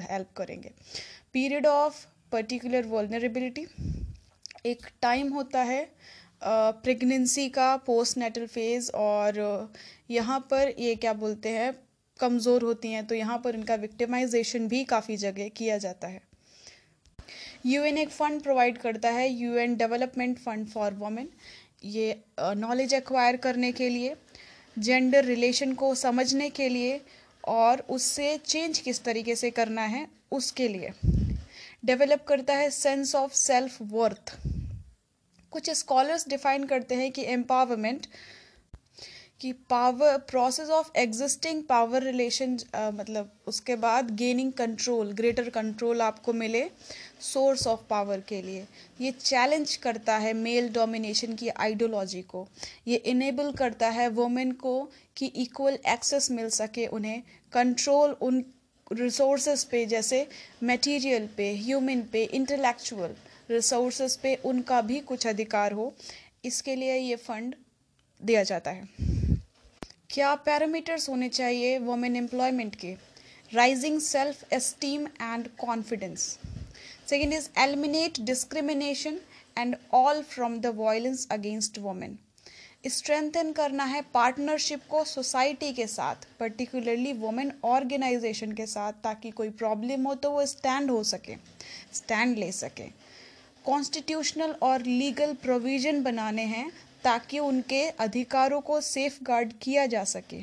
हेल्प 0.03 0.29
करेंगे। 0.37 0.71
पीरियड 1.33 1.67
ऑफ़ 1.67 2.05
पर्टिकुलर 2.33 2.87
वॉलनरेबिलिटी 2.87 3.67
एक 4.67 4.87
टाइम 5.03 5.33
होता 5.33 5.63
है 5.65 5.85
प्रेगनेंसी 6.43 7.49
का 7.51 7.77
पोस्ट 7.87 8.19
नेटल 8.19 8.47
फ़ेज़ 8.47 8.91
और 8.93 9.39
यहाँ 10.11 10.39
पर 10.51 10.75
ये 10.79 10.95
क्या 10.97 11.13
बोलते 11.15 11.49
हैं, 11.49 11.73
कमज़ोर 12.21 12.63
होती 12.63 12.93
हैं 12.93 13.07
तो 13.07 13.15
यहाँ 13.15 13.39
पर 13.45 13.55
इनका 13.55 13.75
विक्टिमाइजेशन 13.77 14.69
भी 14.69 14.83
काफ़ी 14.87 15.17
जगह 15.19 15.49
किया 15.57 15.79
जाता 15.79 16.09
है। 16.09 16.23
यूएन 17.67 17.99
एक 17.99 18.11
फ़ंड 18.11 18.43
प्रोवाइड 18.43 18.79
करता 18.79 19.11
है, 19.11 19.29
UN 19.29 19.77
development 19.77 20.39
fund 20.39 20.67
for 20.67 20.95
women. 20.95 21.29
ये 21.85 22.19
नॉलेज 22.41 22.95
एक्वायर 22.95 23.37
करने 23.37 23.73
के 23.73 23.89
लिए, 23.89 24.15
जेंडर 24.77 25.25
रिलेशन 25.25 25.73
को 25.75 25.95
समझने 25.95 26.49
के 26.51 26.69
लिए 26.69 27.01
और 27.45 27.85
उससे 27.91 28.37
चेंज 28.39 28.79
किस 28.79 29.03
तरीके 29.05 29.35
से 29.37 29.51
करना 29.51 29.83
है, 29.83 30.07
उसके 30.33 30.69
लिए। 30.69 30.91
डेवलप 31.85 32.25
करता 32.29 32.55
है 32.55 32.71
सेंस 32.71 33.15
ऑफ़ 33.15 33.33
सेल्फ 33.35 33.79
वर्थ। 33.83 34.37
कुछ 35.53 35.71
स्कॉलर्स 35.71 36.29
डिफाइन 36.29 36.65
करते 36.65 36.95
हैं 36.95 37.11
कि 37.13 37.25
एम्पावरमेंट 37.27 38.07
कि 39.41 39.53
power 39.71 40.17
process 40.31 40.69
of 40.69 40.91
existing 40.97 41.63
power 41.65 42.03
relation 42.03 42.59
मतलब 42.95 43.33
उसके 43.47 43.77
बाद 43.77 44.11
गेनिंग 44.17 44.53
कंट्रोल 44.53 45.13
ग्रेटर 45.13 45.49
कंट्रोल 45.51 46.03
आपको 46.03 46.33
मिले 46.33 46.65
सोर्स 47.23 47.67
ऑफ़ 47.67 47.81
पावर 47.91 48.21
के 48.21 48.41
लिए। 48.43 48.67
ये 49.01 49.11
चैलेंज 49.11 49.75
करता 49.77 50.17
है 50.17 50.33
मेल 50.33 50.69
डोमिनेशन 50.73 51.35
की 51.35 51.49
आइडियोलॉजी 51.49 52.23
को। 52.23 52.47
ये 52.89 52.97
इनेबल 53.07 53.53
करता 53.53 53.89
है 53.89 54.09
वुमेन 54.11 54.53
को 54.53 54.81
कि 55.17 55.27
इक्वल 55.37 55.79
एक्सेस 55.89 56.31
मिल 56.31 56.49
सके 56.51 56.87
उन्हें। 56.89 57.23
कंट्रोल 57.53 58.17
उन 58.23 58.45
रिसोर्सेज 58.93 59.65
पे, 59.65 59.85
जैसे 59.87 60.27
मटेरियल 60.65 61.29
पे 61.37 61.53
ह्यूमन 61.57 62.03
पे 62.13 62.25
इंटेलेक्चुअल 62.25 63.15
रिसोर्सेज 63.51 64.17
पे 64.17 64.35
उनका 64.45 64.81
भी 64.83 65.01
कुछ 65.03 65.27
अधिकार 65.27 65.73
हो। 65.73 65.93
इसके 66.45 66.77
लिए 66.77 66.97
ये 66.97 67.17
फंड 67.19 67.55
दिया 68.21 68.43
जाता 68.43 68.71
है। 68.71 68.89
क्या 70.13 70.35
पैरामीटर्स 70.47 71.09
होने 71.09 71.29
चाहिए 71.29 71.79
वुमेन 71.79 72.17
एम्प्लॉयमेंट 72.17 72.75
के? 72.77 72.93
Rising 73.53 73.99
self 74.01 74.53
esteem 74.53 75.07
and 75.07 75.47
confidence 75.59 76.23
second 77.11 77.33
is 77.33 77.49
eliminate 77.59 78.21
discrimination 78.21 79.19
and 79.59 79.77
all 79.95 80.23
from 80.23 80.59
the 80.59 80.75
violence 80.77 81.27
against 81.31 81.79
women 81.79 82.19
strengthen 82.89 83.53
करना 83.53 83.85
है 83.85 84.03
पार्टनरशिप 84.15 84.81
को 84.91 85.05
सोसाइटी 85.05 85.73
के 85.73 85.87
साथ 85.87 86.27
पर्टिकुलरली 86.41 87.13
वोमेन 87.15 87.53
ऑर्गेनाइजेशन 87.65 88.53
के 88.53 88.67
साथ, 88.67 88.93
ताकि 88.93 89.31
कोई 89.31 89.51
प्रॉब्लम 89.63 90.07
हो 90.07 90.15
तो 90.15 90.31
वो 90.31 90.47
स्टैंड 90.47 90.91
हो 90.91 91.03
सके 91.05 91.37
स्टैंड 91.95 92.37
ले 92.39 92.53
सके. 92.53 92.91
कॉन्स्टिट्यूशनल 93.65 94.55
और 94.63 94.83
लीगल 94.83 95.35
प्रोविज़न 95.43 96.03
बनाने 96.03 96.43
हैं 96.49 96.71
ताकि 97.05 97.39
उनके 97.39 97.83
अधिकारों 97.99 98.61
को 98.61 98.81
सेफ़ 98.81 99.19
गार्ड 99.25 99.53
किया 99.63 99.87
जा 99.87 100.05
सके। 100.05 100.43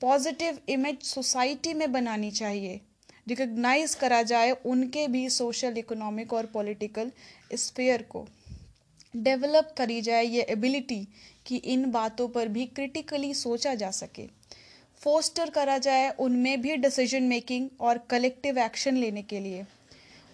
पॉजिटिव 0.00 0.58
इमेज 0.68 1.02
सोसाइटी 1.02 1.74
में 1.74 1.90
बनानी 1.92 2.30
चाहिए। 2.30 2.80
रिकग्नाइज 3.28 3.94
करा 3.94 4.22
जाए 4.22 4.50
उनके 4.66 5.06
भी 5.08 5.28
सोशल 5.30 5.78
इकोनॉमिक 5.78 6.32
और 6.32 6.46
पॉलिटिकल 6.46 7.10
स्पेयर 7.54 8.02
को। 8.02 8.26
डेवलप 9.14 9.74
करी 9.78 10.00
जाए 10.00 10.24
ये 10.24 10.42
एबिलिटी 10.42 11.06
कि 11.46 11.56
इन 11.56 11.90
बातों 11.90 12.28
पर 12.28 12.48
भी 12.48 12.66
क्रिटिकली 12.66 13.32
सोचा 13.34 13.74
जा 13.74 13.90
सके। 13.90 14.26
फोस्टर 15.02 15.50
करा 15.50 15.78
जाए 15.78 16.08
उनमें 16.18 16.60
भी 16.60 16.76
डिसीज़न 16.76 17.22
मेकिंग 17.22 17.68
और 17.80 17.98
कलेक्टिव 18.10 18.58
एक्शन 18.58 18.96
लेने 18.96 19.22
के 19.22 19.40
लिए। 19.40 19.64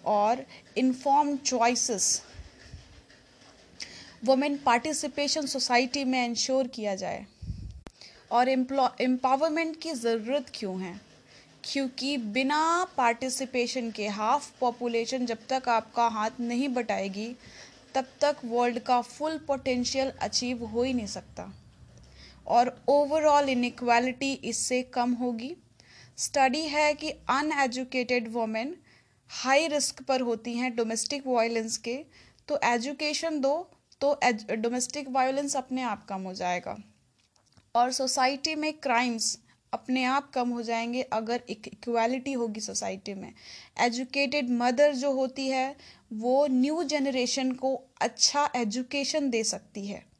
और 0.05 0.45
inform 0.77 1.35
choices 1.37 2.21
women 4.25 4.57
participation 4.57 5.45
society 5.45 6.03
में 6.03 6.25
इंश्योर 6.25 6.67
किया 6.67 6.95
जाए। 6.95 7.25
और 8.31 8.49
एम्पावरमेंट 8.49 9.79
की 9.81 9.91
ज़रूरत 9.91 10.45
क्यों 10.53 10.81
है? 10.81 11.01
क्योंकि 11.63 12.17
बिना 12.17 12.61
पार्टिसिपेशन 12.97 13.91
के 13.91 14.07
हाफ़ 14.07 14.51
पॉपुलेशन 14.59 15.25
जब 15.25 15.37
तक 15.49 15.69
आपका 15.69 16.07
हाथ 16.07 16.39
नहीं 16.39 16.69
बटाएगी, 16.69 17.35
तब 17.95 18.05
तक 18.21 18.37
वर्ल्ड 18.45 18.79
का 18.79 19.01
फुल 19.01 19.37
पोटेंशियल 19.37 20.11
अचीव 20.21 20.65
हो 20.65 20.83
ही 20.83 20.93
नहीं 20.93 21.07
सकता। 21.07 21.51
और 22.47 22.83
ओवरऑल 22.87 23.49
इनक्वालिटी 23.49 24.33
इससे 24.33 24.81
कम 24.83 25.13
होगी। 25.13 25.55
स्टडी 26.17 26.61
है 26.61 26.93
कि 26.93 27.09
अनएजुकेटेड 27.29 28.31
वोमेन 28.33 28.75
हाई 29.29 29.67
रिस्क 29.67 30.01
पर 30.01 30.21
होती 30.21 30.53
हैं 30.53 30.75
डोमेस्टिक 30.75 31.27
वायलेंस 31.27 31.77
के। 31.77 31.99
तो 32.47 32.59
एजुकेशन 32.63 33.39
दो 33.39 33.71
तो 34.05 34.19
डोमेस्टिक 34.55 35.09
वायलेंस 35.09 35.55
अपने 35.55 35.81
आप 35.81 36.05
कम 36.05 36.21
हो 36.21 36.33
जाएगा। 36.33 36.77
और 37.75 37.91
सोसाइटी 37.91 38.55
में 38.55 38.73
क्राइम्स 38.73 39.39
अपने 39.73 40.03
आप 40.03 40.31
कम 40.33 40.49
हो 40.49 40.61
जाएँगे 40.61 41.01
अगर 41.01 41.43
इक्वालिटी 41.49 42.33
होगी 42.33 42.59
सोसाइटी 42.59 43.13
में। 43.13 43.33
एजुकेटेड 43.79 44.49
मदर 44.49 44.93
जो 44.93 45.11
होती 45.11 45.47
है, 45.47 45.75
वो 46.13 46.47
न्यू 46.47 46.83
जनरेशन 46.83 47.51
को 47.51 47.81
अच्छा 48.01 48.51
एजुकेशन 48.55 49.29
दे 49.29 49.43
सकती 49.43 49.87
है। 49.87 50.14